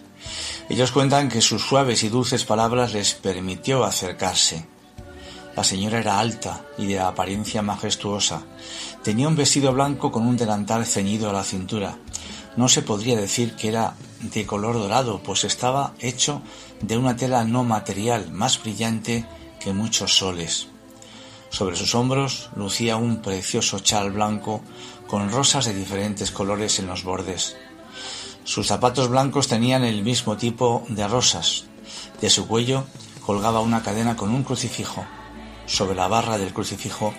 Ellos 0.69 0.91
cuentan 0.91 1.29
que 1.29 1.41
sus 1.41 1.63
suaves 1.63 2.03
y 2.03 2.09
dulces 2.09 2.43
palabras 2.43 2.93
les 2.93 3.13
permitió 3.15 3.83
acercarse. 3.83 4.67
La 5.55 5.63
señora 5.63 5.99
era 5.99 6.19
alta 6.19 6.65
y 6.77 6.85
de 6.85 6.99
apariencia 6.99 7.61
majestuosa. 7.61 8.43
Tenía 9.03 9.27
un 9.27 9.35
vestido 9.35 9.73
blanco 9.73 10.11
con 10.11 10.27
un 10.27 10.37
delantal 10.37 10.85
ceñido 10.85 11.29
a 11.29 11.33
la 11.33 11.43
cintura. 11.43 11.97
No 12.55 12.69
se 12.69 12.83
podría 12.83 13.19
decir 13.19 13.55
que 13.55 13.69
era 13.69 13.95
de 14.21 14.45
color 14.45 14.75
dorado, 14.75 15.23
pues 15.23 15.43
estaba 15.43 15.93
hecho 15.99 16.43
de 16.81 16.97
una 16.97 17.15
tela 17.15 17.43
no 17.43 17.63
material 17.63 18.31
más 18.31 18.61
brillante 18.61 19.25
que 19.59 19.73
muchos 19.73 20.17
soles. 20.17 20.67
Sobre 21.49 21.75
sus 21.75 21.95
hombros 21.95 22.49
lucía 22.55 22.95
un 22.95 23.23
precioso 23.23 23.79
chal 23.79 24.11
blanco 24.11 24.61
con 25.07 25.31
rosas 25.31 25.65
de 25.65 25.73
diferentes 25.73 26.29
colores 26.29 26.77
en 26.77 26.87
los 26.87 27.03
bordes. 27.03 27.55
Sus 28.43 28.67
zapatos 28.67 29.09
blancos 29.09 29.47
tenían 29.47 29.83
el 29.83 30.03
mismo 30.03 30.37
tipo 30.37 30.83
de 30.89 31.07
rosas. 31.07 31.65
De 32.21 32.29
su 32.29 32.47
cuello 32.47 32.85
colgaba 33.25 33.61
una 33.61 33.81
cadena 33.81 34.15
con 34.15 34.29
un 34.29 34.43
crucifijo. 34.43 35.05
Sobre 35.71 35.95
la 35.95 36.09
barra 36.09 36.37
del 36.37 36.53
crucifijo 36.53 37.13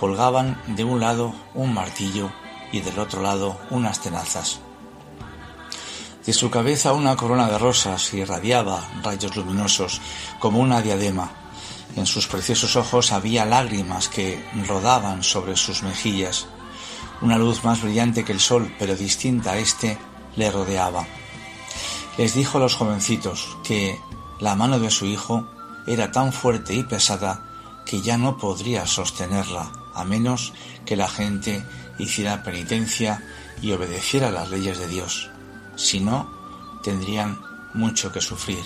colgaban 0.00 0.58
de 0.66 0.82
un 0.82 0.98
lado 0.98 1.34
un 1.52 1.74
martillo 1.74 2.30
y 2.72 2.80
del 2.80 2.98
otro 2.98 3.20
lado 3.20 3.60
unas 3.68 4.00
tenazas. 4.00 4.60
De 6.24 6.32
su 6.32 6.48
cabeza 6.48 6.94
una 6.94 7.16
corona 7.16 7.50
de 7.50 7.58
rosas 7.58 8.14
irradiaba 8.14 8.82
rayos 9.02 9.36
luminosos 9.36 10.00
como 10.38 10.58
una 10.60 10.80
diadema. 10.80 11.30
En 11.96 12.06
sus 12.06 12.26
preciosos 12.26 12.76
ojos 12.76 13.12
había 13.12 13.44
lágrimas 13.44 14.08
que 14.08 14.42
rodaban 14.66 15.22
sobre 15.22 15.54
sus 15.56 15.82
mejillas. 15.82 16.46
Una 17.20 17.36
luz 17.36 17.62
más 17.62 17.82
brillante 17.82 18.24
que 18.24 18.32
el 18.32 18.40
sol, 18.40 18.74
pero 18.78 18.96
distinta 18.96 19.52
a 19.52 19.58
éste, 19.58 19.98
le 20.34 20.50
rodeaba. 20.50 21.06
Les 22.16 22.32
dijo 22.32 22.56
a 22.56 22.62
los 22.62 22.74
jovencitos 22.74 23.58
que 23.64 24.00
la 24.40 24.54
mano 24.54 24.78
de 24.78 24.90
su 24.90 25.04
hijo 25.04 25.46
era 25.86 26.10
tan 26.10 26.32
fuerte 26.32 26.72
y 26.72 26.84
pesada 26.84 27.47
que 27.88 28.02
ya 28.02 28.18
no 28.18 28.36
podría 28.36 28.86
sostenerla, 28.86 29.72
a 29.94 30.04
menos 30.04 30.52
que 30.84 30.94
la 30.94 31.08
gente 31.08 31.64
hiciera 31.98 32.42
penitencia 32.42 33.24
y 33.62 33.72
obedeciera 33.72 34.30
las 34.30 34.50
leyes 34.50 34.78
de 34.78 34.86
Dios. 34.86 35.30
Si 35.74 35.98
no, 35.98 36.28
tendrían 36.82 37.40
mucho 37.72 38.12
que 38.12 38.20
sufrir. 38.20 38.62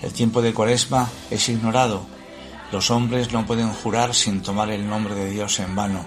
El 0.00 0.14
tiempo 0.14 0.40
de 0.40 0.54
Cuaresma 0.54 1.10
es 1.30 1.48
ignorado. 1.50 2.06
Los 2.72 2.90
hombres 2.90 3.32
no 3.32 3.46
pueden 3.46 3.70
jurar 3.70 4.14
sin 4.14 4.42
tomar 4.42 4.70
el 4.70 4.88
nombre 4.88 5.14
de 5.14 5.28
Dios 5.28 5.60
en 5.60 5.76
vano. 5.76 6.06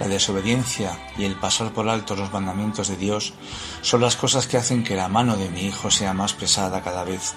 La 0.00 0.08
desobediencia 0.08 0.98
y 1.18 1.24
el 1.24 1.34
pasar 1.34 1.74
por 1.74 1.90
alto 1.90 2.16
los 2.16 2.32
mandamientos 2.32 2.88
de 2.88 2.96
Dios 2.96 3.34
son 3.82 4.00
las 4.00 4.16
cosas 4.16 4.46
que 4.46 4.56
hacen 4.56 4.82
que 4.82 4.96
la 4.96 5.08
mano 5.08 5.36
de 5.36 5.50
mi 5.50 5.66
hijo 5.66 5.90
sea 5.90 6.14
más 6.14 6.32
pesada 6.32 6.82
cada 6.82 7.04
vez. 7.04 7.34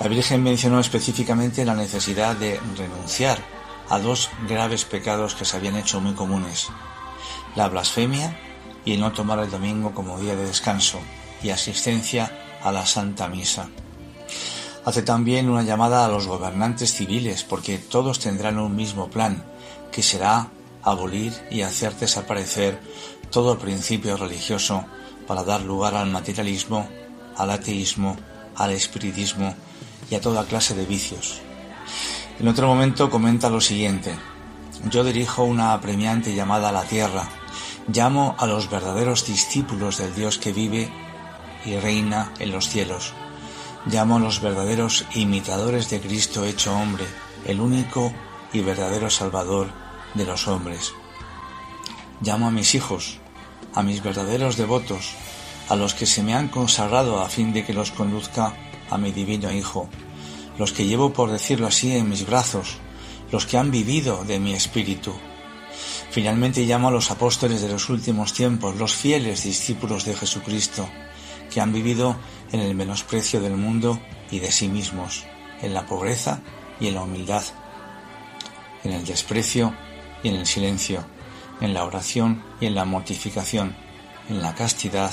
La 0.00 0.08
Virgen 0.08 0.42
mencionó 0.42 0.80
específicamente 0.80 1.64
la 1.64 1.74
necesidad 1.74 2.34
de 2.36 2.58
renunciar 2.76 3.38
a 3.88 3.98
dos 3.98 4.30
graves 4.48 4.84
pecados 4.84 5.34
que 5.34 5.44
se 5.44 5.56
habían 5.56 5.76
hecho 5.76 6.00
muy 6.00 6.14
comunes, 6.14 6.68
la 7.54 7.68
blasfemia 7.68 8.36
y 8.84 8.94
el 8.94 9.00
no 9.00 9.12
tomar 9.12 9.38
el 9.40 9.50
domingo 9.50 9.94
como 9.94 10.18
día 10.18 10.34
de 10.34 10.46
descanso 10.46 10.98
y 11.42 11.50
asistencia 11.50 12.58
a 12.62 12.72
la 12.72 12.86
Santa 12.86 13.28
Misa. 13.28 13.68
Hace 14.84 15.02
también 15.02 15.48
una 15.48 15.62
llamada 15.62 16.04
a 16.04 16.08
los 16.08 16.26
gobernantes 16.26 16.92
civiles 16.92 17.44
porque 17.44 17.78
todos 17.78 18.18
tendrán 18.18 18.58
un 18.58 18.74
mismo 18.74 19.08
plan, 19.08 19.44
que 19.92 20.02
será 20.02 20.48
abolir 20.82 21.32
y 21.50 21.62
hacer 21.62 21.94
desaparecer 21.94 22.80
todo 23.30 23.58
principio 23.58 24.16
religioso 24.16 24.84
para 25.26 25.44
dar 25.44 25.60
lugar 25.60 25.94
al 25.94 26.10
materialismo, 26.10 26.88
al 27.36 27.50
ateísmo, 27.50 28.16
al 28.56 28.72
espiritismo 28.72 29.54
y 30.12 30.14
a 30.14 30.20
toda 30.20 30.44
clase 30.44 30.74
de 30.74 30.84
vicios. 30.84 31.40
En 32.38 32.46
otro 32.46 32.66
momento 32.68 33.08
comenta 33.08 33.48
lo 33.48 33.62
siguiente, 33.62 34.14
yo 34.90 35.04
dirijo 35.04 35.42
una 35.42 35.72
apremiante 35.72 36.34
llamada 36.34 36.68
a 36.68 36.72
la 36.72 36.82
tierra, 36.82 37.30
llamo 37.88 38.36
a 38.38 38.46
los 38.46 38.68
verdaderos 38.68 39.26
discípulos 39.26 39.96
del 39.96 40.14
Dios 40.14 40.36
que 40.36 40.52
vive 40.52 40.92
y 41.64 41.76
reina 41.76 42.30
en 42.40 42.52
los 42.52 42.68
cielos, 42.68 43.14
llamo 43.86 44.16
a 44.16 44.20
los 44.20 44.42
verdaderos 44.42 45.06
imitadores 45.14 45.88
de 45.88 46.00
Cristo 46.00 46.44
hecho 46.44 46.76
hombre, 46.76 47.06
el 47.46 47.62
único 47.62 48.12
y 48.52 48.60
verdadero 48.60 49.08
Salvador 49.08 49.68
de 50.12 50.26
los 50.26 50.46
hombres. 50.46 50.92
Llamo 52.20 52.48
a 52.48 52.50
mis 52.50 52.74
hijos, 52.74 53.18
a 53.74 53.82
mis 53.82 54.02
verdaderos 54.02 54.58
devotos, 54.58 55.14
a 55.70 55.76
los 55.76 55.94
que 55.94 56.04
se 56.04 56.22
me 56.22 56.34
han 56.34 56.48
consagrado 56.48 57.22
a 57.22 57.30
fin 57.30 57.54
de 57.54 57.64
que 57.64 57.72
los 57.72 57.92
conduzca 57.92 58.52
a 58.90 58.98
mi 58.98 59.10
divino 59.10 59.50
Hijo, 59.50 59.88
los 60.58 60.72
que 60.72 60.86
llevo, 60.86 61.12
por 61.12 61.30
decirlo 61.30 61.66
así, 61.66 61.96
en 61.96 62.08
mis 62.08 62.26
brazos, 62.26 62.78
los 63.30 63.46
que 63.46 63.56
han 63.56 63.70
vivido 63.70 64.24
de 64.24 64.38
mi 64.38 64.54
espíritu. 64.54 65.12
Finalmente 66.10 66.66
llamo 66.66 66.88
a 66.88 66.90
los 66.90 67.10
apóstoles 67.10 67.62
de 67.62 67.68
los 67.68 67.88
últimos 67.88 68.34
tiempos, 68.34 68.76
los 68.76 68.94
fieles 68.94 69.44
discípulos 69.44 70.04
de 70.04 70.14
Jesucristo, 70.14 70.86
que 71.50 71.60
han 71.60 71.72
vivido 71.72 72.16
en 72.52 72.60
el 72.60 72.74
menosprecio 72.74 73.40
del 73.40 73.56
mundo 73.56 73.98
y 74.30 74.38
de 74.38 74.52
sí 74.52 74.68
mismos, 74.68 75.24
en 75.62 75.72
la 75.72 75.86
pobreza 75.86 76.40
y 76.80 76.88
en 76.88 76.94
la 76.94 77.02
humildad, 77.02 77.42
en 78.84 78.92
el 78.92 79.04
desprecio 79.04 79.74
y 80.22 80.28
en 80.28 80.36
el 80.36 80.46
silencio, 80.46 81.04
en 81.60 81.72
la 81.72 81.84
oración 81.84 82.42
y 82.60 82.66
en 82.66 82.74
la 82.74 82.84
mortificación, 82.84 83.74
en 84.28 84.42
la 84.42 84.54
castidad 84.54 85.12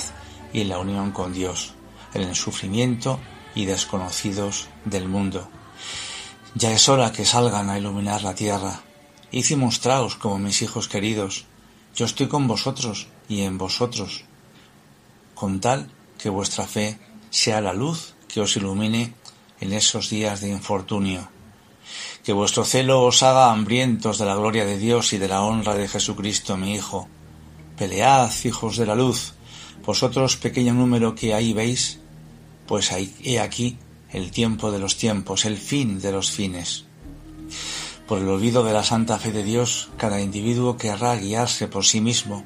y 0.52 0.62
en 0.62 0.68
la 0.68 0.78
unión 0.78 1.12
con 1.12 1.32
Dios, 1.32 1.74
en 2.12 2.22
el 2.22 2.34
sufrimiento 2.34 3.18
y 3.54 3.64
desconocidos 3.64 4.68
del 4.84 5.08
mundo. 5.08 5.48
Ya 6.54 6.72
es 6.72 6.88
hora 6.88 7.12
que 7.12 7.24
salgan 7.24 7.70
a 7.70 7.78
iluminar 7.78 8.22
la 8.22 8.34
tierra. 8.34 8.80
Hice 9.30 9.56
mostraos 9.56 10.16
como 10.16 10.38
mis 10.38 10.62
hijos 10.62 10.88
queridos, 10.88 11.46
yo 11.94 12.06
estoy 12.06 12.28
con 12.28 12.46
vosotros 12.46 13.08
y 13.28 13.42
en 13.42 13.58
vosotros, 13.58 14.24
con 15.34 15.60
tal 15.60 15.90
que 16.18 16.28
vuestra 16.28 16.66
fe 16.66 16.98
sea 17.30 17.60
la 17.60 17.72
luz 17.72 18.14
que 18.28 18.40
os 18.40 18.56
ilumine 18.56 19.14
en 19.60 19.72
esos 19.72 20.10
días 20.10 20.40
de 20.40 20.48
infortunio. 20.48 21.28
Que 22.24 22.32
vuestro 22.32 22.64
celo 22.64 23.02
os 23.02 23.22
haga 23.22 23.50
hambrientos 23.50 24.18
de 24.18 24.26
la 24.26 24.34
gloria 24.34 24.64
de 24.64 24.78
Dios 24.78 25.12
y 25.12 25.18
de 25.18 25.28
la 25.28 25.42
honra 25.42 25.74
de 25.74 25.88
Jesucristo 25.88 26.56
mi 26.56 26.74
Hijo. 26.74 27.08
Pelead, 27.76 28.30
hijos 28.44 28.76
de 28.76 28.86
la 28.86 28.94
luz, 28.94 29.34
vosotros 29.84 30.36
pequeño 30.36 30.74
número 30.74 31.14
que 31.14 31.34
ahí 31.34 31.52
veis, 31.52 31.98
pues 32.70 32.92
he 32.92 33.40
aquí 33.40 33.78
el 34.12 34.30
tiempo 34.30 34.70
de 34.70 34.78
los 34.78 34.96
tiempos, 34.96 35.44
el 35.44 35.58
fin 35.58 36.00
de 36.00 36.12
los 36.12 36.30
fines. 36.30 36.84
Por 38.06 38.20
el 38.20 38.28
olvido 38.28 38.62
de 38.62 38.72
la 38.72 38.84
santa 38.84 39.18
fe 39.18 39.32
de 39.32 39.42
Dios, 39.42 39.90
cada 39.96 40.20
individuo 40.20 40.76
querrá 40.76 41.16
guiarse 41.16 41.66
por 41.66 41.84
sí 41.84 42.00
mismo 42.00 42.44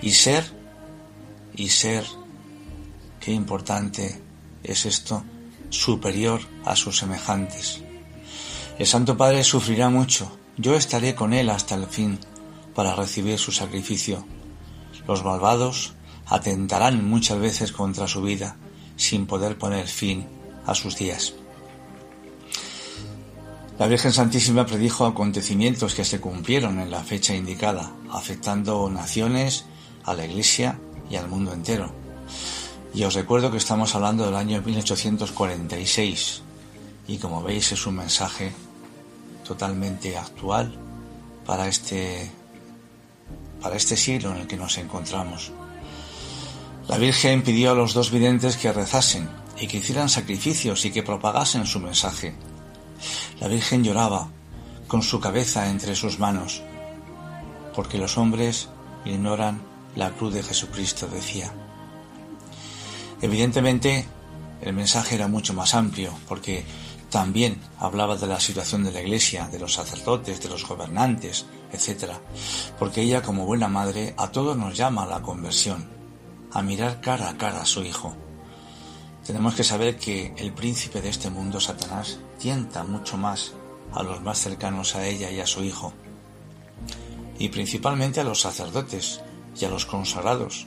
y 0.00 0.12
ser, 0.12 0.44
y 1.56 1.70
ser, 1.70 2.04
qué 3.18 3.32
importante 3.32 4.22
es 4.62 4.86
esto, 4.86 5.24
superior 5.68 6.42
a 6.64 6.76
sus 6.76 6.98
semejantes. 6.98 7.82
El 8.78 8.86
Santo 8.86 9.16
Padre 9.16 9.42
sufrirá 9.42 9.90
mucho, 9.90 10.30
yo 10.56 10.76
estaré 10.76 11.16
con 11.16 11.32
él 11.32 11.50
hasta 11.50 11.74
el 11.74 11.86
fin 11.86 12.20
para 12.72 12.94
recibir 12.94 13.36
su 13.40 13.50
sacrificio. 13.50 14.24
Los 15.08 15.24
malvados 15.24 15.94
atentarán 16.26 17.04
muchas 17.04 17.40
veces 17.40 17.72
contra 17.72 18.06
su 18.06 18.22
vida 18.22 18.56
sin 18.96 19.26
poder 19.26 19.58
poner 19.58 19.86
fin 19.86 20.26
a 20.66 20.74
sus 20.74 20.96
días. 20.96 21.34
La 23.78 23.86
Virgen 23.86 24.12
Santísima 24.12 24.64
predijo 24.64 25.04
acontecimientos 25.04 25.94
que 25.94 26.04
se 26.04 26.20
cumplieron 26.20 26.80
en 26.80 26.90
la 26.90 27.04
fecha 27.04 27.34
indicada, 27.34 27.92
afectando 28.10 28.88
naciones, 28.88 29.66
a 30.04 30.14
la 30.14 30.24
Iglesia 30.24 30.78
y 31.10 31.16
al 31.16 31.28
mundo 31.28 31.52
entero. 31.52 31.92
Y 32.94 33.04
os 33.04 33.14
recuerdo 33.14 33.50
que 33.50 33.58
estamos 33.58 33.94
hablando 33.94 34.24
del 34.24 34.36
año 34.36 34.62
1846 34.62 36.42
y 37.08 37.18
como 37.18 37.42
veis 37.42 37.72
es 37.72 37.86
un 37.86 37.96
mensaje 37.96 38.52
totalmente 39.46 40.16
actual 40.16 40.74
para 41.44 41.68
este 41.68 42.30
para 43.60 43.76
este 43.76 43.96
siglo 43.96 44.30
en 44.32 44.38
el 44.38 44.46
que 44.46 44.56
nos 44.56 44.78
encontramos. 44.78 45.52
La 46.88 46.98
Virgen 46.98 47.42
pidió 47.42 47.72
a 47.72 47.74
los 47.74 47.94
dos 47.94 48.10
videntes 48.10 48.56
que 48.56 48.72
rezasen 48.72 49.28
y 49.58 49.66
que 49.66 49.78
hicieran 49.78 50.08
sacrificios 50.08 50.84
y 50.84 50.90
que 50.90 51.02
propagasen 51.02 51.66
su 51.66 51.80
mensaje 51.80 52.34
la 53.40 53.48
Virgen 53.48 53.84
lloraba 53.84 54.28
con 54.88 55.02
su 55.02 55.20
cabeza 55.20 55.68
entre 55.68 55.94
sus 55.94 56.18
manos, 56.18 56.62
porque 57.74 57.98
los 57.98 58.16
hombres 58.18 58.68
ignoran 59.04 59.60
la 59.94 60.10
cruz 60.10 60.34
de 60.34 60.42
Jesucristo, 60.42 61.06
decía. 61.06 61.52
Evidentemente, 63.20 64.06
el 64.60 64.72
mensaje 64.74 65.14
era 65.14 65.28
mucho 65.28 65.54
más 65.54 65.74
amplio, 65.74 66.12
porque 66.28 66.64
también 67.10 67.60
hablaba 67.78 68.16
de 68.16 68.26
la 68.26 68.40
situación 68.40 68.84
de 68.84 68.92
la 68.92 69.00
Iglesia, 69.00 69.48
de 69.48 69.58
los 69.58 69.74
sacerdotes, 69.74 70.40
de 70.40 70.48
los 70.48 70.66
gobernantes, 70.66 71.46
etc. 71.72 72.12
Porque 72.78 73.02
ella, 73.02 73.22
como 73.22 73.46
buena 73.46 73.68
madre, 73.68 74.14
a 74.16 74.28
todos 74.30 74.56
nos 74.56 74.76
llama 74.76 75.04
a 75.04 75.06
la 75.06 75.22
conversión, 75.22 75.95
a 76.56 76.62
mirar 76.62 77.02
cara 77.02 77.28
a 77.28 77.36
cara 77.36 77.60
a 77.60 77.66
su 77.66 77.84
Hijo. 77.84 78.16
Tenemos 79.26 79.54
que 79.54 79.62
saber 79.62 79.98
que 79.98 80.32
el 80.38 80.54
príncipe 80.54 81.02
de 81.02 81.10
este 81.10 81.28
mundo, 81.28 81.60
Satanás, 81.60 82.18
tienta 82.38 82.82
mucho 82.82 83.18
más 83.18 83.52
a 83.92 84.02
los 84.02 84.22
más 84.22 84.38
cercanos 84.38 84.96
a 84.96 85.06
ella 85.06 85.30
y 85.30 85.38
a 85.40 85.46
su 85.46 85.62
hijo, 85.62 85.92
y 87.38 87.50
principalmente 87.50 88.20
a 88.20 88.24
los 88.24 88.40
sacerdotes 88.40 89.20
y 89.60 89.66
a 89.66 89.68
los 89.68 89.84
consagrados. 89.84 90.66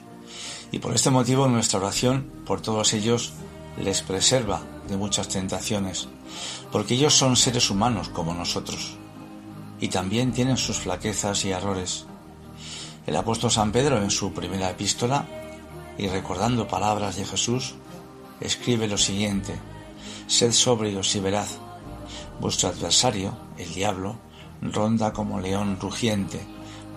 Y 0.70 0.78
por 0.78 0.94
este 0.94 1.10
motivo 1.10 1.48
nuestra 1.48 1.80
oración 1.80 2.30
por 2.46 2.60
todos 2.60 2.92
ellos 2.92 3.32
les 3.76 4.02
preserva 4.02 4.62
de 4.88 4.96
muchas 4.96 5.26
tentaciones, 5.26 6.06
porque 6.70 6.94
ellos 6.94 7.14
son 7.14 7.34
seres 7.34 7.68
humanos 7.68 8.10
como 8.10 8.32
nosotros, 8.32 8.96
y 9.80 9.88
también 9.88 10.30
tienen 10.30 10.56
sus 10.56 10.78
flaquezas 10.78 11.44
y 11.44 11.50
errores. 11.50 12.06
El 13.08 13.16
apóstol 13.16 13.50
San 13.50 13.72
Pedro 13.72 14.00
en 14.00 14.12
su 14.12 14.32
primera 14.32 14.70
epístola, 14.70 15.26
y 16.00 16.08
recordando 16.08 16.66
palabras 16.66 17.16
de 17.16 17.26
Jesús, 17.26 17.74
escribe 18.40 18.88
lo 18.88 18.96
siguiente, 18.96 19.54
Sed 20.26 20.52
sobrios 20.52 21.14
y 21.14 21.20
veraz. 21.20 21.58
Vuestro 22.40 22.70
adversario, 22.70 23.36
el 23.58 23.74
diablo, 23.74 24.16
ronda 24.62 25.12
como 25.12 25.40
león 25.40 25.76
rugiente, 25.78 26.40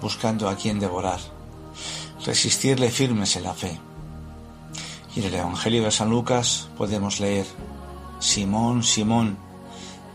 buscando 0.02 0.48
a 0.48 0.56
quien 0.56 0.80
devorar. 0.80 1.20
Resistirle 2.26 2.92
firmes 2.92 3.36
en 3.36 3.44
la 3.44 3.54
fe. 3.54 3.78
Y 5.18 5.20
en 5.20 5.26
el 5.26 5.36
Evangelio 5.36 5.84
de 5.84 5.92
San 5.92 6.10
Lucas 6.10 6.70
podemos 6.78 7.20
leer, 7.20 7.46
Simón, 8.20 8.84
Simón, 8.84 9.38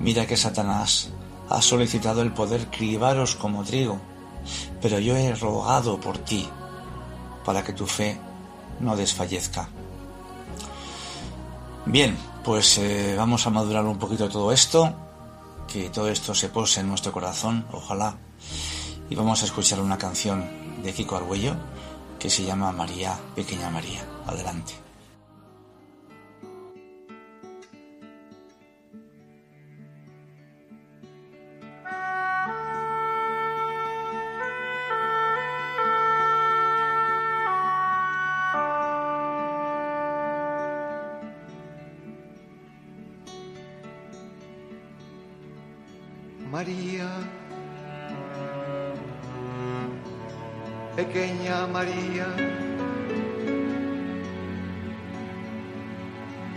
mira 0.00 0.26
que 0.26 0.38
Satanás 0.38 1.10
ha 1.50 1.60
solicitado 1.60 2.22
el 2.22 2.32
poder 2.32 2.68
cribaros 2.70 3.36
como 3.36 3.64
trigo, 3.64 4.00
pero 4.80 4.98
yo 4.98 5.14
he 5.14 5.34
rogado 5.34 6.00
por 6.00 6.16
ti, 6.16 6.48
para 7.44 7.62
que 7.62 7.74
tu 7.74 7.86
fe 7.86 8.18
no 8.80 8.96
desfallezca. 8.96 9.68
Bien, 11.86 12.16
pues 12.44 12.78
eh, 12.78 13.14
vamos 13.16 13.46
a 13.46 13.50
madurar 13.50 13.84
un 13.84 13.98
poquito 13.98 14.28
todo 14.28 14.52
esto, 14.52 14.94
que 15.66 15.90
todo 15.90 16.08
esto 16.08 16.34
se 16.34 16.48
pose 16.48 16.80
en 16.80 16.88
nuestro 16.88 17.12
corazón, 17.12 17.66
ojalá. 17.72 18.16
Y 19.10 19.14
vamos 19.14 19.42
a 19.42 19.46
escuchar 19.46 19.80
una 19.80 19.98
canción 19.98 20.44
de 20.82 20.92
Kiko 20.92 21.16
Argüello 21.16 21.56
que 22.18 22.30
se 22.30 22.44
llama 22.44 22.72
María, 22.72 23.18
Pequeña 23.34 23.70
María. 23.70 24.04
Adelante. 24.26 24.87
María, 51.48 52.26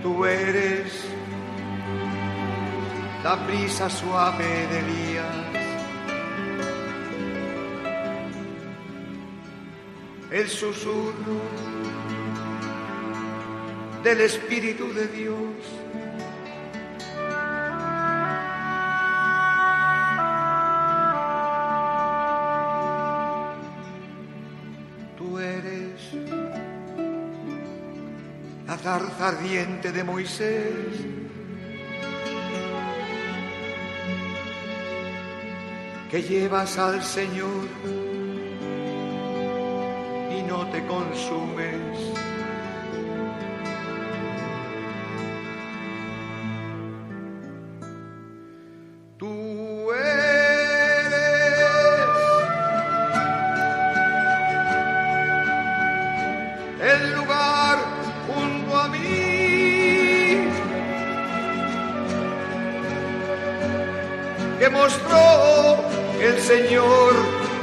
tú 0.03 0.25
eres 0.25 1.05
la 3.23 3.35
brisa 3.35 3.89
suave 3.89 4.43
de 4.43 4.79
Elías, 4.79 5.25
el 10.31 10.49
susurro 10.49 11.39
del 14.03 14.21
Espíritu 14.21 14.93
de 14.93 15.07
Dios 15.07 16.00
zarza 28.77 29.29
ardiente 29.29 29.91
de 29.91 30.03
Moisés. 30.03 30.85
Que 36.09 36.21
llevas 36.21 36.77
al 36.77 37.01
Señor 37.03 37.67
y 40.37 40.43
no 40.43 40.67
te 40.71 40.85
consumes. 40.85 42.30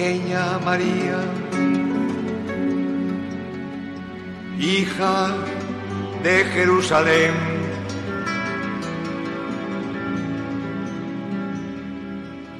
pequeña 0.00 0.58
María, 0.64 1.20
hija 4.58 5.34
de 6.22 6.44
Jerusalén. 6.54 7.34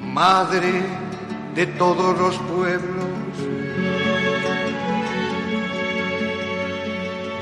Madre 0.01 0.83
de 1.55 1.65
todos 1.65 2.15
los 2.19 2.35
pueblos, 2.53 3.33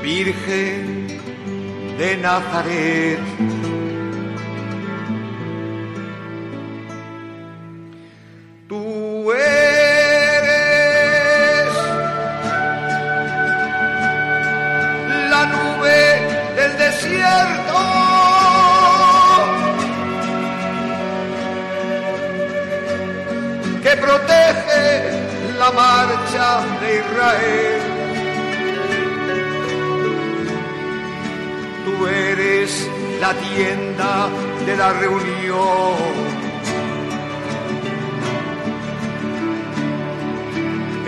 Virgen 0.02 1.08
de 1.98 2.16
Nazaret. 2.16 3.59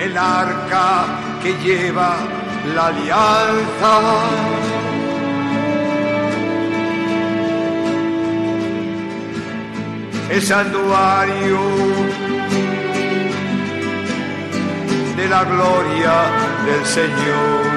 El 0.04 0.16
arca 0.16 1.06
que 1.42 1.52
lleva 1.64 2.16
la 2.74 2.86
alianza. 2.86 3.94
El 10.30 10.42
santuario 10.42 11.60
de 15.16 15.28
la 15.28 15.44
gloria 15.44 16.14
del 16.66 16.84
Señor. 16.86 17.71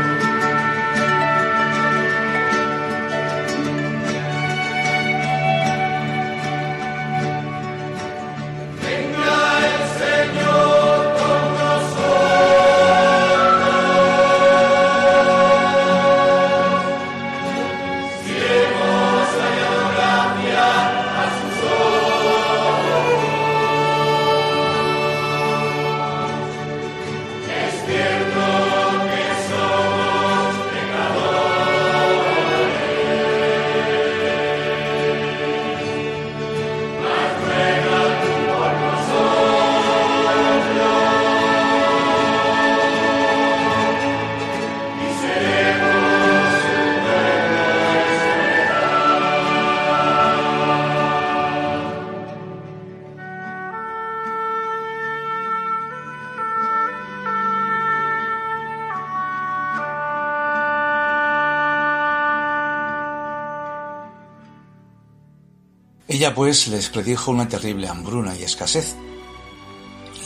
Pues 66.36 66.68
les 66.68 66.90
predijo 66.90 67.32
una 67.32 67.48
terrible 67.48 67.88
hambruna 67.88 68.36
y 68.36 68.44
escasez. 68.44 68.96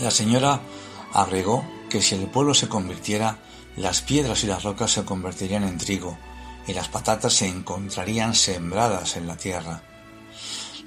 La 0.01 0.09
señora 0.09 0.59
agregó 1.13 1.63
que 1.87 2.01
si 2.01 2.15
el 2.15 2.27
pueblo 2.27 2.55
se 2.55 2.67
convirtiera, 2.67 3.37
las 3.77 4.01
piedras 4.01 4.43
y 4.43 4.47
las 4.47 4.63
rocas 4.63 4.91
se 4.91 5.05
convertirían 5.05 5.63
en 5.63 5.77
trigo 5.77 6.17
y 6.67 6.73
las 6.73 6.87
patatas 6.87 7.33
se 7.33 7.47
encontrarían 7.47 8.33
sembradas 8.33 9.17
en 9.17 9.27
la 9.27 9.37
tierra. 9.37 9.83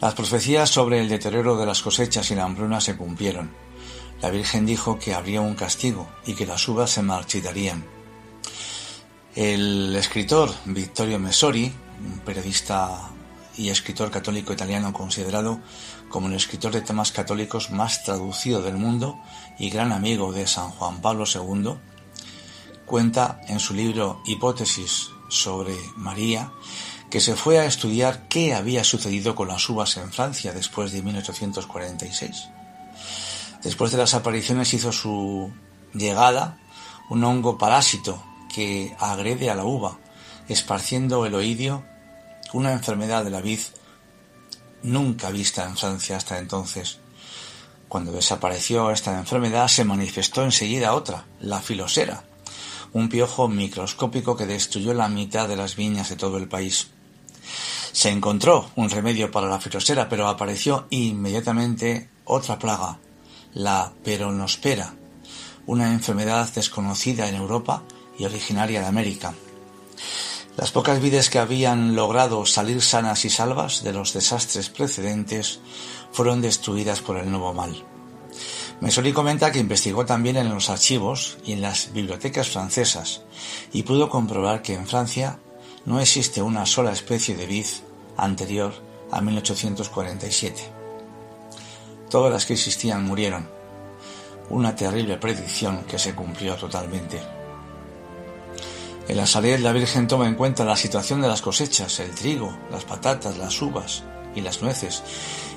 Las 0.00 0.14
profecías 0.14 0.68
sobre 0.68 1.00
el 1.00 1.08
deterioro 1.08 1.56
de 1.56 1.66
las 1.66 1.82
cosechas 1.82 2.28
y 2.32 2.34
la 2.34 2.42
hambruna 2.42 2.80
se 2.80 2.96
cumplieron. 2.96 3.52
La 4.20 4.30
Virgen 4.30 4.66
dijo 4.66 4.98
que 4.98 5.14
habría 5.14 5.40
un 5.40 5.54
castigo 5.54 6.08
y 6.26 6.34
que 6.34 6.46
las 6.46 6.66
uvas 6.66 6.90
se 6.90 7.02
marchitarían. 7.02 7.84
El 9.36 9.94
escritor 9.94 10.52
Vittorio 10.64 11.20
Messori, 11.20 11.72
un 12.04 12.18
periodista 12.18 13.10
y 13.57 13.68
escritor 13.68 14.11
católico 14.11 14.53
italiano 14.53 14.92
considerado 14.92 15.61
como 16.09 16.28
el 16.28 16.34
escritor 16.34 16.72
de 16.72 16.80
temas 16.80 17.12
católicos 17.12 17.70
más 17.70 18.05
traducido 18.05 18.62
del 18.62 18.76
mundo 18.76 19.18
y 19.59 19.70
gran 19.70 19.92
amigo 19.92 20.32
de 20.32 20.46
San 20.46 20.70
Juan 20.70 21.00
Pablo 21.00 21.24
II, 21.32 21.74
cuenta 22.86 23.40
en 23.48 23.61
su 23.61 23.74
libro 23.74 24.22
Hipótesis 24.26 25.09
sobre 25.28 25.74
María 25.96 26.53
que 27.11 27.20
se 27.20 27.36
fue 27.36 27.59
a 27.59 27.66
estudiar 27.66 28.26
qué 28.28 28.55
había 28.55 28.84
sucedido 28.84 29.34
con 29.34 29.48
las 29.48 29.68
uvas 29.68 29.98
en 29.98 30.11
Francia 30.11 30.53
después 30.53 30.92
de 30.92 31.03
1846. 31.03 32.48
Después 33.62 33.92
de 33.92 33.98
las 33.98 34.14
apariciones 34.14 34.72
hizo 34.72 34.92
su 34.92 35.53
llegada 35.92 36.59
un 37.11 37.22
hongo 37.22 37.59
parásito 37.59 38.22
que 38.53 38.96
agrede 38.98 39.50
a 39.50 39.55
la 39.55 39.64
uva, 39.64 39.98
esparciendo 40.48 41.26
el 41.26 41.34
oidio 41.34 41.84
una 42.53 42.72
enfermedad 42.72 43.24
de 43.24 43.30
la 43.30 43.40
vid 43.40 43.61
nunca 44.82 45.30
vista 45.30 45.64
en 45.64 45.76
Francia 45.76 46.16
hasta 46.16 46.38
entonces. 46.38 46.98
Cuando 47.88 48.12
desapareció 48.12 48.90
esta 48.90 49.18
enfermedad 49.18 49.68
se 49.68 49.84
manifestó 49.84 50.44
enseguida 50.44 50.94
otra, 50.94 51.26
la 51.40 51.61
filosera, 51.61 52.24
un 52.92 53.09
piojo 53.09 53.48
microscópico 53.48 54.36
que 54.36 54.46
destruyó 54.46 54.94
la 54.94 55.09
mitad 55.09 55.48
de 55.48 55.57
las 55.57 55.76
viñas 55.76 56.09
de 56.09 56.16
todo 56.16 56.38
el 56.38 56.48
país. 56.48 56.88
Se 57.92 58.09
encontró 58.09 58.70
un 58.76 58.88
remedio 58.88 59.30
para 59.30 59.48
la 59.48 59.61
firosera, 59.61 60.09
pero 60.09 60.28
apareció 60.28 60.86
inmediatamente 60.90 62.09
otra 62.24 62.59
plaga, 62.59 62.98
la 63.53 63.92
peronospera, 64.03 64.94
una 65.66 65.92
enfermedad 65.92 66.48
desconocida 66.53 67.28
en 67.28 67.34
Europa 67.34 67.82
y 68.18 68.24
originaria 68.24 68.80
de 68.80 68.86
América. 68.86 69.34
Las 70.57 70.70
pocas 70.70 71.00
vides 71.00 71.30
que 71.30 71.38
habían 71.38 71.96
logrado 71.96 72.44
salir 72.44 72.82
sanas 72.82 73.24
y 73.24 73.30
salvas 73.30 73.82
de 73.82 73.94
los 73.94 74.12
desastres 74.12 74.68
precedentes 74.68 75.61
fueron 76.12 76.42
destruidas 76.42 77.00
por 77.00 77.16
el 77.16 77.30
nuevo 77.30 77.55
mal. 77.55 77.84
Mesoli 78.80 79.12
comenta 79.12 79.50
que 79.50 79.61
investigó 79.61 80.05
también 80.05 80.36
en 80.36 80.50
los 80.50 80.68
archivos 80.68 81.38
y 81.44 81.53
en 81.53 81.62
las 81.62 81.92
bibliotecas 81.92 82.50
francesas 82.50 83.22
y 83.72 83.84
pudo 83.84 84.11
comprobar 84.11 84.61
que 84.61 84.74
en 84.74 84.86
Francia 84.86 85.38
no 85.86 86.00
existe 86.00 86.42
una 86.42 86.66
sola 86.66 86.92
especie 86.92 87.34
de 87.34 87.46
vid 87.46 87.66
anterior 88.16 88.74
a 89.11 89.20
1847. 89.20 90.62
Todas 92.11 92.32
las 92.32 92.44
que 92.44 92.55
existían 92.55 93.05
murieron. 93.05 93.48
Una 94.50 94.76
terrible 94.76 95.16
predicción 95.16 95.84
que 95.84 95.98
se 95.98 96.14
cumplió 96.14 96.57
totalmente. 96.57 97.41
En 99.09 99.16
la 99.16 99.26
Salet 99.26 99.61
la 99.61 99.72
Virgen 99.72 100.07
toma 100.07 100.28
en 100.28 100.36
cuenta 100.36 100.64
la 100.64 100.76
situación 100.76 101.20
de 101.20 101.28
las 101.28 101.42
cosechas, 101.42 101.98
el 101.98 102.12
trigo, 102.12 102.57
las 102.70 102.84
patatas, 102.84 103.36
las 103.36 103.61
uvas 103.61 104.05
y 104.34 104.40
las 104.40 104.62
nueces. 104.62 105.03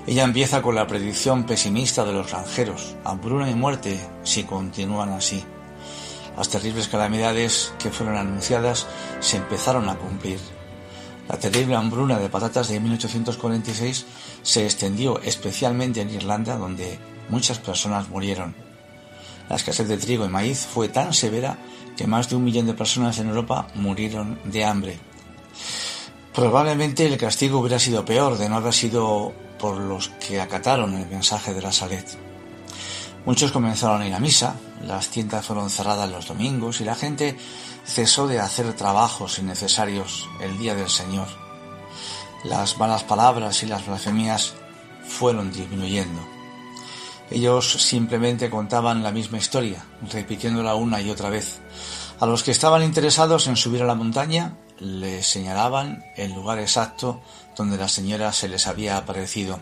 Ella 0.08 0.24
empieza 0.24 0.62
con 0.62 0.76
la 0.76 0.88
predicción 0.88 1.46
pesimista 1.46 2.04
de 2.06 2.14
los 2.14 2.32
granjeros, 2.32 2.96
hambruna 3.04 3.50
y 3.50 3.54
muerte 3.54 4.00
si 4.24 4.44
continúan 4.44 5.10
así. 5.10 5.44
Las 6.36 6.50
terribles 6.50 6.88
calamidades 6.88 7.72
que 7.80 7.92
fueron 7.92 8.18
anunciadas 8.18 8.88
se 9.20 9.38
empezaron 9.38 9.90
a 9.90 9.96
cumplir. 9.96 10.40
La 11.30 11.38
terrible 11.38 11.76
hambruna 11.76 12.20
de 12.20 12.30
patatas 12.30 12.68
de 12.68 12.80
1846 12.80 14.06
se 14.42 14.66
extendió 14.66 15.20
especialmente 15.22 16.02
en 16.02 16.10
Irlanda, 16.10 16.58
donde 16.58 17.00
muchas 17.30 17.60
personas 17.60 18.10
murieron. 18.10 18.56
La 19.50 19.56
escasez 19.56 19.88
de 19.88 19.98
trigo 19.98 20.26
y 20.26 20.30
maíz 20.30 20.68
fue 20.72 20.90
tan 20.90 21.14
severa 21.14 21.58
que 21.96 22.08
más 22.08 22.30
de 22.30 22.36
un 22.36 22.44
millón 22.44 22.66
de 22.66 22.74
personas 22.74 23.18
en 23.20 23.30
Europa 23.30 23.68
murieron 23.76 24.40
de 24.44 24.66
hambre. 24.66 25.00
Probablemente 26.34 27.06
el 27.06 27.18
castigo 27.18 27.60
hubiera 27.60 27.80
sido 27.80 28.04
peor 28.04 28.38
de 28.38 28.50
no 28.50 28.58
haber 28.58 28.74
sido 28.74 29.34
por 29.58 29.78
los 29.78 30.10
que 30.10 30.42
acataron 30.42 30.94
el 30.96 31.08
mensaje 31.08 31.54
de 31.54 31.62
la 31.62 31.72
Salet. 31.72 32.06
Muchos 33.26 33.52
comenzaron 33.52 34.02
a 34.02 34.08
ir 34.08 34.14
a 34.14 34.20
misa, 34.20 34.56
las 34.84 35.08
tiendas 35.08 35.46
fueron 35.46 35.70
cerradas 35.70 36.10
los 36.12 36.28
domingos 36.28 36.82
y 36.82 36.84
la 36.84 36.94
gente 36.94 37.38
cesó 37.86 38.28
de 38.28 38.40
hacer 38.40 38.74
trabajos 38.74 39.40
innecesarios 39.40 40.28
el 40.42 40.58
día 40.58 40.76
del 40.76 40.90
Señor. 40.90 41.28
Las 42.44 42.78
malas 42.78 43.04
palabras 43.04 43.64
y 43.64 43.66
las 43.66 43.86
blasfemias 43.88 44.54
fueron 45.08 45.52
disminuyendo. 45.52 46.35
Ellos 47.32 47.72
simplemente 47.72 48.50
contaban 48.50 49.02
la 49.02 49.12
misma 49.12 49.40
historia, 49.40 49.84
repitiéndola 50.12 50.76
una 50.76 51.02
y 51.02 51.10
otra 51.10 51.30
vez. 51.30 51.60
A 52.20 52.26
los 52.26 52.44
que 52.44 52.52
estaban 52.52 52.84
interesados 52.84 53.48
en 53.48 53.56
subir 53.56 53.82
a 53.82 53.88
la 53.88 53.96
montaña, 53.96 54.58
les 54.80 55.26
señalaban 55.26 56.04
el 56.16 56.34
lugar 56.34 56.60
exacto 56.60 57.22
donde 57.56 57.78
la 57.78 57.88
señora 57.88 58.32
se 58.32 58.48
les 58.48 58.68
había 58.68 58.98
aparecido. 58.98 59.60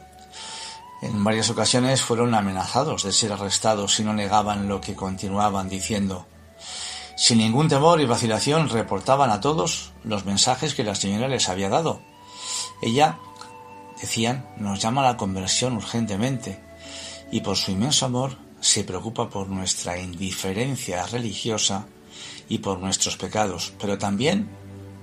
En 1.02 1.24
varias 1.24 1.50
ocasiones 1.50 2.02
fueron 2.02 2.34
amenazados 2.34 3.04
de 3.04 3.12
ser 3.12 3.32
arrestados 3.32 3.96
si 3.96 4.04
no 4.04 4.14
negaban 4.14 4.68
lo 4.68 4.82
que 4.82 4.96
continuaban 4.96 5.70
diciendo. 5.70 6.28
Sin 7.16 7.38
ningún 7.38 7.70
temor 7.70 8.02
y 8.02 8.06
vacilación 8.06 8.70
reportaban 8.70 9.30
a 9.30 9.40
todos 9.40 9.94
los 10.04 10.26
mensajes 10.26 10.74
que 10.74 10.84
la 10.84 10.96
señora 10.96 11.28
les 11.28 11.48
había 11.48 11.70
dado. 11.70 12.02
Ella, 12.82 13.20
decían, 14.02 14.50
nos 14.58 14.82
llama 14.82 15.02
a 15.02 15.12
la 15.12 15.18
conversión 15.18 15.78
urgentemente 15.78 16.62
y 17.34 17.42
por 17.42 17.58
su 17.58 17.72
inmenso 17.72 18.06
amor 18.06 18.38
se 18.62 18.84
preocupa 18.84 19.28
por 19.28 19.50
nuestra 19.50 20.00
indiferencia 20.00 21.04
religiosa 21.08 21.88
y 22.48 22.60
por 22.60 22.78
nuestros 22.78 23.18
pecados, 23.18 23.74
pero 23.80 23.98
también 23.98 24.48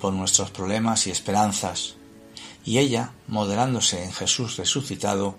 por 0.00 0.12
nuestros 0.12 0.52
problemas 0.52 1.08
y 1.08 1.10
esperanzas. 1.10 1.96
Y 2.64 2.78
ella, 2.78 3.14
moderándose 3.26 4.04
en 4.04 4.12
Jesús 4.12 4.58
resucitado, 4.58 5.38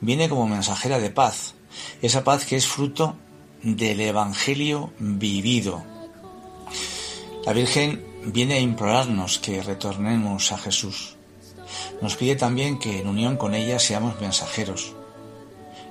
viene 0.00 0.28
como 0.28 0.48
mensajera 0.48 0.98
de 0.98 1.10
paz, 1.10 1.54
esa 2.02 2.24
paz 2.24 2.44
que 2.44 2.56
es 2.56 2.66
fruto 2.66 3.14
del 3.62 4.00
Evangelio 4.00 4.92
vivido. 4.98 5.84
La 7.46 7.52
Virgen 7.52 8.04
viene 8.24 8.54
a 8.54 8.60
implorarnos 8.60 9.38
que 9.38 9.62
retornemos 9.62 10.50
a 10.50 10.58
Jesús. 10.58 11.14
Nos 12.00 12.16
pide 12.16 12.34
también 12.34 12.80
que 12.80 12.98
en 12.98 13.06
unión 13.06 13.36
con 13.36 13.54
ella 13.54 13.78
seamos 13.78 14.20
mensajeros, 14.20 14.96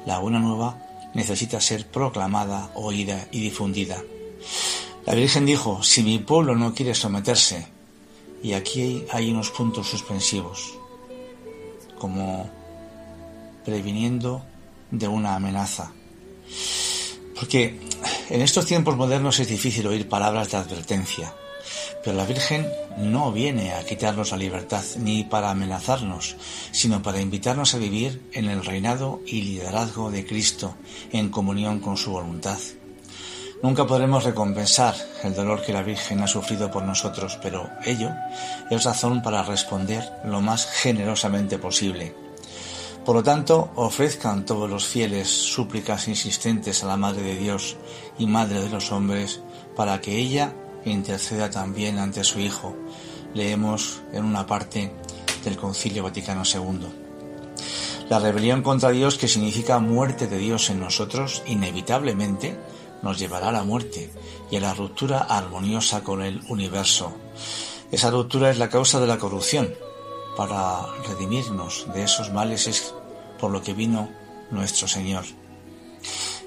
la 0.05 0.19
buena 0.19 0.39
nueva 0.39 0.77
necesita 1.13 1.59
ser 1.59 1.87
proclamada, 1.87 2.71
oída 2.75 3.27
y 3.31 3.41
difundida. 3.41 4.01
La 5.05 5.15
Virgen 5.15 5.45
dijo, 5.45 5.81
si 5.83 6.03
mi 6.03 6.19
pueblo 6.19 6.55
no 6.55 6.73
quiere 6.73 6.93
someterse, 6.93 7.67
y 8.43 8.53
aquí 8.53 9.05
hay 9.11 9.31
unos 9.31 9.51
puntos 9.51 9.87
suspensivos, 9.87 10.73
como 11.97 12.49
previniendo 13.65 14.43
de 14.89 15.07
una 15.07 15.35
amenaza. 15.35 15.91
Porque 17.35 17.79
en 18.29 18.41
estos 18.41 18.65
tiempos 18.65 18.95
modernos 18.95 19.39
es 19.39 19.47
difícil 19.47 19.87
oír 19.87 20.07
palabras 20.07 20.51
de 20.51 20.57
advertencia, 20.57 21.33
pero 22.03 22.17
la 22.17 22.25
Virgen 22.25 22.67
no 22.97 23.31
viene 23.31 23.73
a 23.73 23.85
quitarnos 23.85 24.31
la 24.31 24.37
libertad 24.37 24.83
ni 24.97 25.23
para 25.23 25.51
amenazarnos, 25.51 26.35
sino 26.71 27.01
para 27.01 27.21
invitarnos 27.21 27.73
a 27.73 27.77
vivir 27.77 28.21
en 28.33 28.45
el 28.45 28.65
reinado 28.65 29.21
y 29.25 29.41
liderazgo 29.41 30.11
de 30.11 30.25
Cristo 30.25 30.75
en 31.11 31.29
comunión 31.29 31.79
con 31.79 31.97
su 31.97 32.11
voluntad. 32.11 32.57
Nunca 33.63 33.85
podremos 33.85 34.23
recompensar 34.23 34.95
el 35.23 35.35
dolor 35.35 35.61
que 35.63 35.73
la 35.73 35.83
Virgen 35.83 36.21
ha 36.21 36.27
sufrido 36.27 36.71
por 36.71 36.83
nosotros, 36.83 37.37
pero 37.43 37.69
ello 37.85 38.09
es 38.71 38.83
razón 38.83 39.21
para 39.21 39.43
responder 39.43 40.03
lo 40.25 40.41
más 40.41 40.65
generosamente 40.65 41.59
posible. 41.59 42.15
Por 43.05 43.15
lo 43.15 43.23
tanto, 43.23 43.71
ofrezcan 43.75 44.45
todos 44.45 44.69
los 44.69 44.87
fieles 44.87 45.27
súplicas 45.27 46.07
insistentes 46.07 46.83
a 46.83 46.87
la 46.87 46.97
Madre 46.97 47.21
de 47.21 47.37
Dios 47.37 47.77
y 48.17 48.25
Madre 48.25 48.61
de 48.61 48.69
los 48.69 48.91
hombres 48.91 49.41
para 49.75 50.01
que 50.01 50.17
ella 50.17 50.53
interceda 50.85 51.49
también 51.49 51.99
ante 51.99 52.23
su 52.23 52.39
Hijo. 52.39 52.75
Leemos 53.33 54.01
en 54.13 54.25
una 54.25 54.45
parte 54.45 54.91
del 55.43 55.57
Concilio 55.57 56.03
Vaticano 56.03 56.43
II. 56.45 56.87
La 58.09 58.19
rebelión 58.19 58.61
contra 58.61 58.89
Dios, 58.89 59.17
que 59.17 59.27
significa 59.27 59.79
muerte 59.79 60.27
de 60.27 60.37
Dios 60.37 60.69
en 60.69 60.79
nosotros, 60.79 61.43
inevitablemente 61.45 62.57
nos 63.01 63.17
llevará 63.17 63.49
a 63.49 63.53
la 63.53 63.63
muerte 63.63 64.09
y 64.49 64.57
a 64.57 64.59
la 64.59 64.73
ruptura 64.73 65.19
armoniosa 65.19 66.03
con 66.03 66.21
el 66.21 66.41
universo. 66.49 67.13
Esa 67.91 68.11
ruptura 68.11 68.49
es 68.49 68.57
la 68.57 68.69
causa 68.69 68.99
de 68.99 69.07
la 69.07 69.17
corrupción. 69.17 69.73
Para 70.35 70.87
redimirnos 71.07 71.87
de 71.93 72.03
esos 72.03 72.31
males 72.31 72.67
es 72.67 72.93
por 73.39 73.51
lo 73.51 73.61
que 73.61 73.73
vino 73.73 74.09
nuestro 74.49 74.87
Señor. 74.87 75.23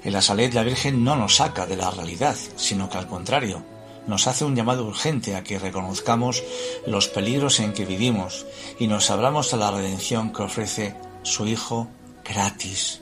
En 0.03 0.13
la 0.13 0.21
Salet 0.21 0.53
la 0.53 0.63
Virgen 0.63 1.03
no 1.03 1.15
nos 1.15 1.37
saca 1.37 1.65
de 1.65 1.77
la 1.77 1.89
realidad, 1.89 2.35
sino 2.55 2.89
que 2.89 2.97
al 2.97 3.07
contrario, 3.07 3.63
nos 4.07 4.27
hace 4.27 4.45
un 4.45 4.55
llamado 4.55 4.85
urgente 4.85 5.35
a 5.35 5.43
que 5.43 5.59
reconozcamos 5.59 6.43
los 6.85 7.07
peligros 7.07 7.59
en 7.59 7.73
que 7.73 7.85
vivimos 7.85 8.45
y 8.79 8.87
nos 8.87 9.09
abramos 9.11 9.53
a 9.53 9.57
la 9.57 9.71
redención 9.71 10.31
que 10.31 10.43
ofrece 10.43 10.95
su 11.23 11.47
Hijo 11.47 11.87
gratis. 12.23 13.01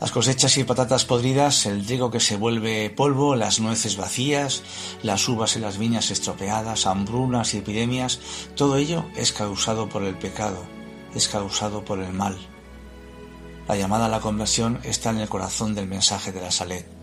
Las 0.00 0.12
cosechas 0.12 0.56
y 0.58 0.64
patatas 0.64 1.04
podridas, 1.04 1.66
el 1.66 1.84
trigo 1.84 2.10
que 2.10 2.20
se 2.20 2.36
vuelve 2.36 2.88
polvo, 2.88 3.34
las 3.34 3.58
nueces 3.58 3.96
vacías, 3.96 4.62
las 5.02 5.28
uvas 5.28 5.56
y 5.56 5.58
las 5.58 5.76
viñas 5.76 6.12
estropeadas, 6.12 6.86
hambrunas 6.86 7.52
y 7.54 7.58
epidemias, 7.58 8.20
todo 8.54 8.76
ello 8.76 9.04
es 9.16 9.32
causado 9.32 9.88
por 9.88 10.04
el 10.04 10.16
pecado, 10.16 10.62
es 11.16 11.26
causado 11.26 11.84
por 11.84 11.98
el 11.98 12.12
mal. 12.12 12.38
La 13.66 13.76
llamada 13.76 14.06
a 14.06 14.08
la 14.08 14.20
conversión 14.20 14.78
está 14.84 15.10
en 15.10 15.18
el 15.18 15.28
corazón 15.28 15.74
del 15.74 15.88
mensaje 15.88 16.30
de 16.30 16.40
la 16.42 16.52
Salet. 16.52 16.97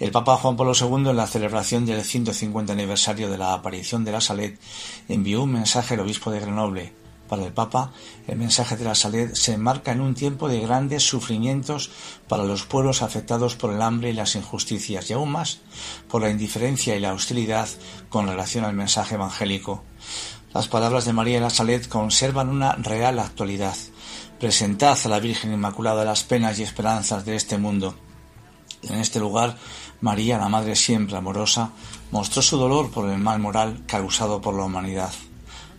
El 0.00 0.10
Papa 0.10 0.36
Juan 0.38 0.56
Pablo 0.56 0.72
II, 0.74 1.10
en 1.10 1.16
la 1.16 1.26
celebración 1.26 1.86
del 1.86 2.02
150 2.02 2.72
aniversario 2.72 3.30
de 3.30 3.38
la 3.38 3.52
aparición 3.52 4.02
de 4.02 4.12
la 4.12 4.20
Salet, 4.20 4.58
envió 5.08 5.42
un 5.42 5.52
mensaje 5.52 5.94
al 5.94 6.00
obispo 6.00 6.30
de 6.30 6.40
Grenoble, 6.40 6.94
para 7.30 7.44
el 7.44 7.52
Papa, 7.52 7.92
el 8.26 8.38
mensaje 8.38 8.76
de 8.76 8.84
la 8.84 8.96
salud 8.96 9.34
se 9.34 9.52
enmarca 9.52 9.92
en 9.92 10.00
un 10.00 10.14
tiempo 10.14 10.48
de 10.48 10.58
grandes 10.58 11.04
sufrimientos 11.04 11.90
para 12.26 12.42
los 12.42 12.64
pueblos 12.64 13.02
afectados 13.02 13.54
por 13.54 13.72
el 13.72 13.82
hambre 13.82 14.10
y 14.10 14.14
las 14.14 14.34
injusticias, 14.34 15.08
y 15.08 15.12
aún 15.12 15.30
más 15.30 15.60
por 16.08 16.22
la 16.22 16.30
indiferencia 16.30 16.96
y 16.96 17.00
la 17.00 17.14
hostilidad 17.14 17.68
con 18.08 18.26
relación 18.26 18.64
al 18.64 18.74
mensaje 18.74 19.14
evangélico. 19.14 19.84
Las 20.52 20.66
palabras 20.66 21.04
de 21.04 21.12
María 21.12 21.36
de 21.36 21.42
la 21.42 21.50
Salet 21.50 21.86
conservan 21.86 22.48
una 22.48 22.72
real 22.72 23.20
actualidad. 23.20 23.76
Presentad 24.40 24.98
a 25.04 25.08
la 25.08 25.20
Virgen 25.20 25.52
Inmaculada 25.52 26.04
las 26.04 26.24
penas 26.24 26.58
y 26.58 26.64
esperanzas 26.64 27.24
de 27.24 27.36
este 27.36 27.58
mundo. 27.58 27.94
En 28.82 28.98
este 28.98 29.20
lugar, 29.20 29.56
María, 30.00 30.38
la 30.38 30.48
Madre 30.48 30.74
siempre 30.74 31.16
amorosa, 31.16 31.70
mostró 32.10 32.42
su 32.42 32.56
dolor 32.56 32.90
por 32.90 33.08
el 33.08 33.18
mal 33.18 33.38
moral 33.38 33.82
causado 33.86 34.40
por 34.40 34.54
la 34.54 34.64
humanidad. 34.64 35.12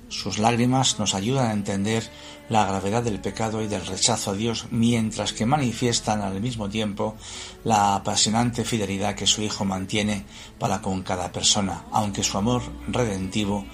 Sus 0.10 0.40
lágrimas 0.40 1.00
nos 1.00 1.16
ayudan 1.16 1.48
a 1.48 1.54
entender 1.54 2.10
la 2.50 2.66
gravedad 2.66 3.02
del 3.02 3.22
pecado 3.22 3.62
y 3.62 3.68
del 3.68 3.86
rechazo 3.86 4.32
a 4.32 4.34
Dios, 4.34 4.66
mientras 4.70 5.32
que 5.32 5.46
manifiestan 5.46 6.22
al 6.22 6.42
mismo 6.42 6.70
tiempo 6.70 7.16
la 7.64 7.96
apasionante 7.96 8.66
fidelidad 8.66 9.16
que 9.16 9.26
su 9.26 9.42
Hijo 9.42 9.64
mantiene 9.64 10.26
para 10.60 10.82
con 10.82 11.02
cada 11.02 11.32
persona, 11.32 11.86
aunque 11.92 12.24
su 12.24 12.38
amor 12.38 12.62
redentivo 12.90 13.66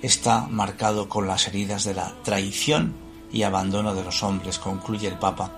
está 0.00 0.46
marcado 0.46 1.08
con 1.08 1.26
las 1.26 1.48
heridas 1.48 1.84
de 1.84 1.94
la 1.94 2.14
traición 2.22 2.94
y 3.32 3.42
abandono 3.42 3.94
de 3.94 4.04
los 4.04 4.22
hombres, 4.22 4.60
concluye 4.60 5.08
el 5.08 5.18
Papa. 5.18 5.50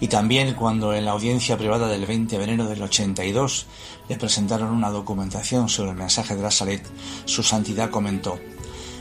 Y 0.00 0.08
también 0.08 0.54
cuando 0.54 0.94
en 0.94 1.04
la 1.04 1.12
audiencia 1.12 1.58
privada 1.58 1.86
del 1.88 2.06
20 2.06 2.38
de 2.38 2.44
enero 2.44 2.66
del 2.66 2.82
82 2.82 3.66
le 4.08 4.16
presentaron 4.16 4.70
una 4.70 4.90
documentación 4.90 5.68
sobre 5.68 5.90
el 5.90 5.96
mensaje 5.96 6.34
de 6.34 6.42
la 6.42 6.50
Salet, 6.50 6.82
su 7.26 7.42
santidad 7.42 7.90
comentó 7.90 8.38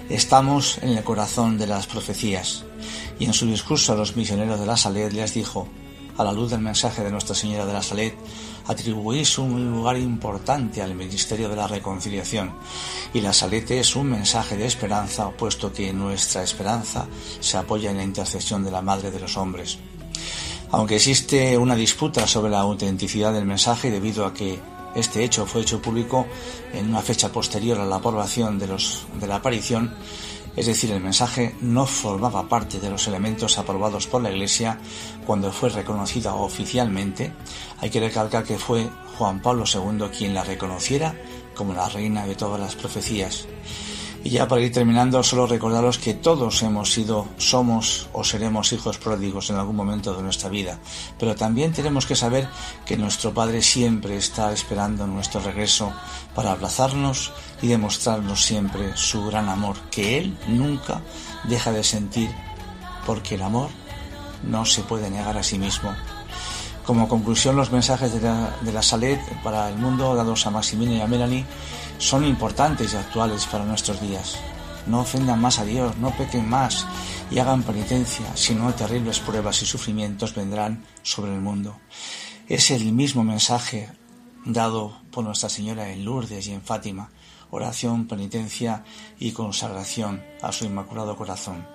Estamos 0.10 0.80
en 0.82 0.90
el 0.90 1.04
corazón 1.04 1.58
de 1.58 1.68
las 1.68 1.88
profecías. 1.88 2.66
Y 3.20 3.26
en 3.26 3.34
su 3.34 3.46
discurso 3.46 3.94
a 3.94 3.96
los 3.96 4.16
misioneros 4.16 4.60
de 4.60 4.66
la 4.66 4.76
Salet 4.76 5.14
les 5.14 5.34
dijo, 5.34 5.68
a 6.18 6.24
la 6.24 6.34
luz 6.34 6.52
del 6.52 6.60
mensaje 6.60 7.02
de 7.04 7.12
Nuestra 7.12 7.34
Señora 7.34 7.66
de 7.66 7.74
la 7.74 7.82
Salet, 7.82 8.14
atribuís 8.68 9.38
un 9.38 9.72
lugar 9.72 9.98
importante 9.98 10.82
al 10.82 10.94
ministerio 10.94 11.48
de 11.48 11.56
la 11.56 11.68
reconciliación 11.68 12.54
y 13.14 13.22
la 13.22 13.34
Salete 13.34 13.80
es 13.80 13.96
un 13.96 14.12
mensaje 14.12 14.58
de 14.58 14.66
esperanza, 14.66 15.30
puesto 15.32 15.72
que 15.72 15.94
nuestra 15.94 16.44
esperanza 16.44 17.08
se 17.40 17.58
apoya 17.58 17.90
en 17.90 17.98
la 17.98 18.04
intercesión 18.04 18.64
de 18.64 18.72
la 18.72 18.82
Madre 18.82 19.12
de 19.12 19.20
los 19.20 19.38
hombres. 19.38 19.80
Aunque 20.72 20.98
existe 20.98 21.58
una 21.58 21.76
disputa 21.76 22.28
sobre 22.28 22.52
la 22.52 22.60
autenticidad 22.60 23.34
del 23.34 23.46
mensaje 23.46 23.90
debido 23.90 24.26
a 24.26 24.34
que 24.34 24.60
este 24.96 25.24
hecho 25.24 25.46
fue 25.46 25.62
hecho 25.62 25.82
público 25.82 26.28
en 26.74 26.90
una 26.90 27.02
fecha 27.02 27.32
posterior 27.32 27.80
a 27.80 27.86
la 27.86 27.98
aprobación 27.98 28.60
de, 28.60 28.68
los, 28.68 29.06
de 29.20 29.28
la 29.28 29.38
aparición, 29.38 29.94
es 30.56 30.66
decir, 30.66 30.92
el 30.92 31.02
mensaje 31.02 31.56
no 31.62 31.86
formaba 31.86 32.50
parte 32.50 32.80
de 32.80 32.90
los 32.90 33.08
elementos 33.08 33.58
aprobados 33.58 34.08
por 34.08 34.22
la 34.22 34.32
Iglesia 34.32 34.78
cuando 35.26 35.52
fue 35.52 35.70
reconocida 35.70 36.34
oficialmente. 36.34 37.32
Hay 37.80 37.90
que 37.90 38.00
recalcar 38.00 38.44
que 38.44 38.58
fue 38.58 38.90
Juan 39.18 39.42
Pablo 39.42 39.64
II 39.72 40.08
quien 40.16 40.34
la 40.34 40.44
reconociera 40.44 41.16
como 41.56 41.74
la 41.74 41.88
reina 41.88 42.26
de 42.26 42.36
todas 42.36 42.60
las 42.60 42.76
profecías. 42.76 43.48
Y 44.30 44.34
ya 44.34 44.48
para 44.48 44.62
ir 44.62 44.72
terminando, 44.72 45.24
solo 45.24 45.48
recordaros 45.48 45.98
que 45.98 46.14
todos 46.14 46.62
hemos 46.62 46.94
sido, 46.94 47.28
somos 47.38 48.10
o 48.14 48.24
seremos 48.24 48.72
hijos 48.74 49.00
pródigos 49.00 49.50
en 49.50 49.56
algún 49.56 49.76
momento 49.76 50.14
de 50.14 50.22
nuestra 50.22 50.50
vida. 50.50 50.78
Pero 51.18 51.34
también 51.34 51.74
tenemos 51.74 52.06
que 52.06 52.16
saber 52.16 52.48
que 52.86 52.96
nuestro 52.96 53.34
Padre 53.34 53.64
siempre 53.64 54.18
está 54.18 54.54
esperando 54.54 55.08
nuestro 55.08 55.42
regreso 55.42 55.92
para 56.36 56.52
abrazarnos 56.52 57.32
y 57.64 57.70
demostrarnos 57.70 58.46
siempre 58.46 58.96
su 58.96 59.26
gran 59.26 59.50
amor, 59.50 59.78
que 59.90 60.20
Él 60.20 60.38
nunca 60.48 61.02
deja 61.46 61.72
de 61.72 61.84
sentir, 61.84 62.30
porque 63.08 63.34
el 63.34 63.42
amor 63.42 63.72
no 64.44 64.64
se 64.64 64.84
puede 64.84 65.10
negar 65.10 65.40
a 65.40 65.44
sí 65.44 65.58
mismo. 65.58 65.92
Como 66.86 67.10
conclusión, 67.10 67.56
los 67.56 67.72
mensajes 67.72 68.14
de 68.14 68.22
la, 68.22 68.56
de 68.62 68.74
la 68.74 68.84
Salet 68.84 69.20
para 69.42 69.70
el 69.70 69.78
mundo 69.78 70.14
dados 70.14 70.46
a 70.46 70.52
Maximino 70.52 70.94
y 70.94 71.02
a 71.02 71.08
Melanie 71.08 71.48
son 72.00 72.26
importantes 72.26 72.94
y 72.94 72.96
actuales 72.96 73.46
para 73.46 73.66
nuestros 73.66 74.02
días. 74.02 74.40
No 74.88 75.02
ofendan 75.02 75.40
más 75.40 75.60
a 75.60 75.66
Dios, 75.66 75.98
no 75.98 76.10
pequen 76.12 76.50
más 76.50 76.88
y 77.30 77.38
hagan 77.38 77.62
penitencia, 77.62 78.26
si 78.36 78.56
no 78.56 78.74
terribles 78.74 79.20
pruebas 79.20 79.62
y 79.62 79.66
sufrimientos 79.66 80.34
vendrán 80.34 80.86
sobre 81.04 81.34
el 81.36 81.42
mundo. 81.42 81.76
Es 82.48 82.72
el 82.72 82.92
mismo 82.94 83.24
mensaje 83.24 83.90
dado 84.46 84.98
por 85.12 85.26
Nuestra 85.26 85.50
Señora 85.50 85.92
en 85.92 86.06
Lourdes 86.06 86.48
y 86.48 86.54
en 86.54 86.62
Fátima, 86.62 87.12
oración, 87.52 88.08
penitencia 88.08 88.84
y 89.20 89.32
consagración 89.32 90.24
a 90.42 90.52
su 90.52 90.66
Inmaculado 90.66 91.16
Corazón. 91.18 91.68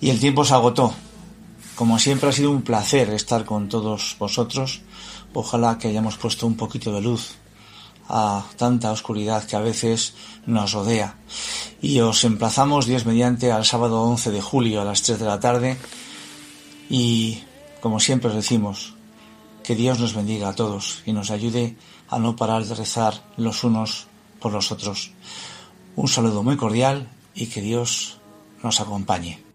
Y 0.00 0.10
el 0.10 0.20
tiempo 0.20 0.44
se 0.44 0.54
agotó. 0.54 0.94
Como 1.74 1.98
siempre 1.98 2.28
ha 2.28 2.32
sido 2.32 2.50
un 2.50 2.62
placer 2.62 3.10
estar 3.10 3.44
con 3.44 3.68
todos 3.68 4.16
vosotros. 4.18 4.82
Ojalá 5.32 5.78
que 5.78 5.88
hayamos 5.88 6.16
puesto 6.16 6.46
un 6.46 6.56
poquito 6.56 6.92
de 6.92 7.00
luz 7.00 7.36
a 8.08 8.44
tanta 8.56 8.90
oscuridad 8.90 9.44
que 9.44 9.56
a 9.56 9.60
veces 9.60 10.14
nos 10.46 10.72
rodea. 10.72 11.16
Y 11.80 12.00
os 12.00 12.24
emplazamos, 12.24 12.86
Dios 12.86 13.06
mediante, 13.06 13.52
al 13.52 13.64
sábado 13.64 14.02
11 14.02 14.30
de 14.30 14.40
julio 14.40 14.80
a 14.80 14.84
las 14.84 15.02
3 15.02 15.18
de 15.18 15.26
la 15.26 15.40
tarde. 15.40 15.76
Y, 16.88 17.42
como 17.80 18.00
siempre 18.00 18.30
os 18.30 18.36
decimos, 18.36 18.94
que 19.62 19.74
Dios 19.74 20.00
nos 20.00 20.14
bendiga 20.14 20.48
a 20.48 20.54
todos 20.54 21.02
y 21.04 21.12
nos 21.12 21.30
ayude 21.30 21.76
a 22.08 22.18
no 22.18 22.36
parar 22.36 22.64
de 22.64 22.74
rezar 22.74 23.22
los 23.36 23.64
unos 23.64 24.06
por 24.40 24.52
los 24.52 24.72
otros. 24.72 25.12
Un 25.94 26.08
saludo 26.08 26.42
muy 26.42 26.56
cordial 26.56 27.08
y 27.34 27.46
que 27.46 27.60
Dios 27.60 28.18
nos 28.62 28.80
acompañe. 28.80 29.47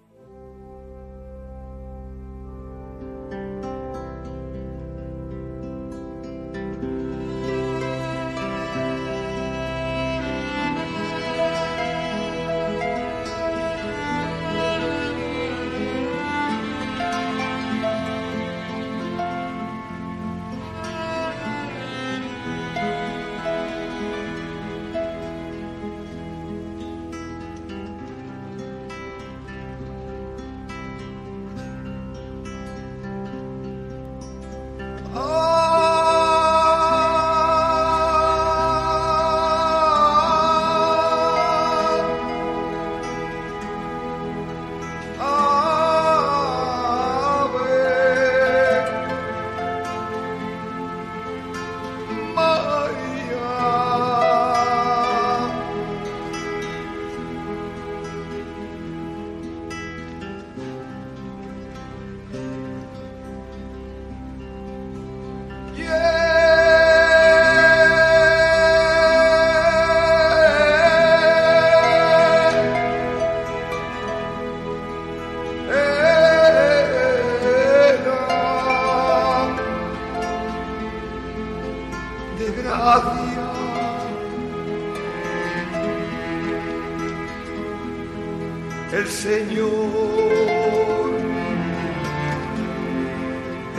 El 88.94 89.08
Señor 89.08 89.70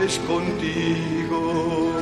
es 0.05 0.19
contigo. 0.19 1.93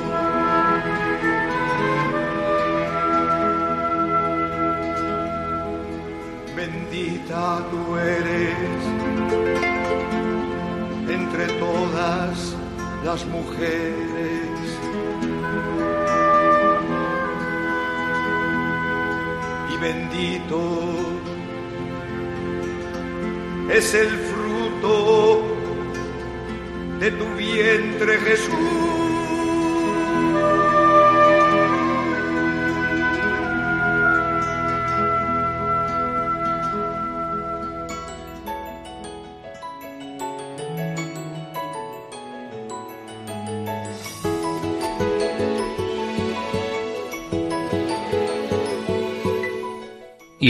Bendita 6.57 7.67
tú 7.71 7.97
eres 7.97 8.83
entre 11.09 11.47
todas 11.59 12.57
las 13.05 13.27
mujeres. 13.27 14.12
Bendito 19.83 20.61
es 23.69 23.95
el 23.95 24.11
fruto 24.11 25.43
de 27.01 27.11
tu 27.11 27.27
vientre 27.35 28.19
Jesús. 28.19 28.92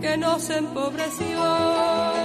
que 0.00 0.16
nos 0.16 0.50
empobreció. 0.50 2.17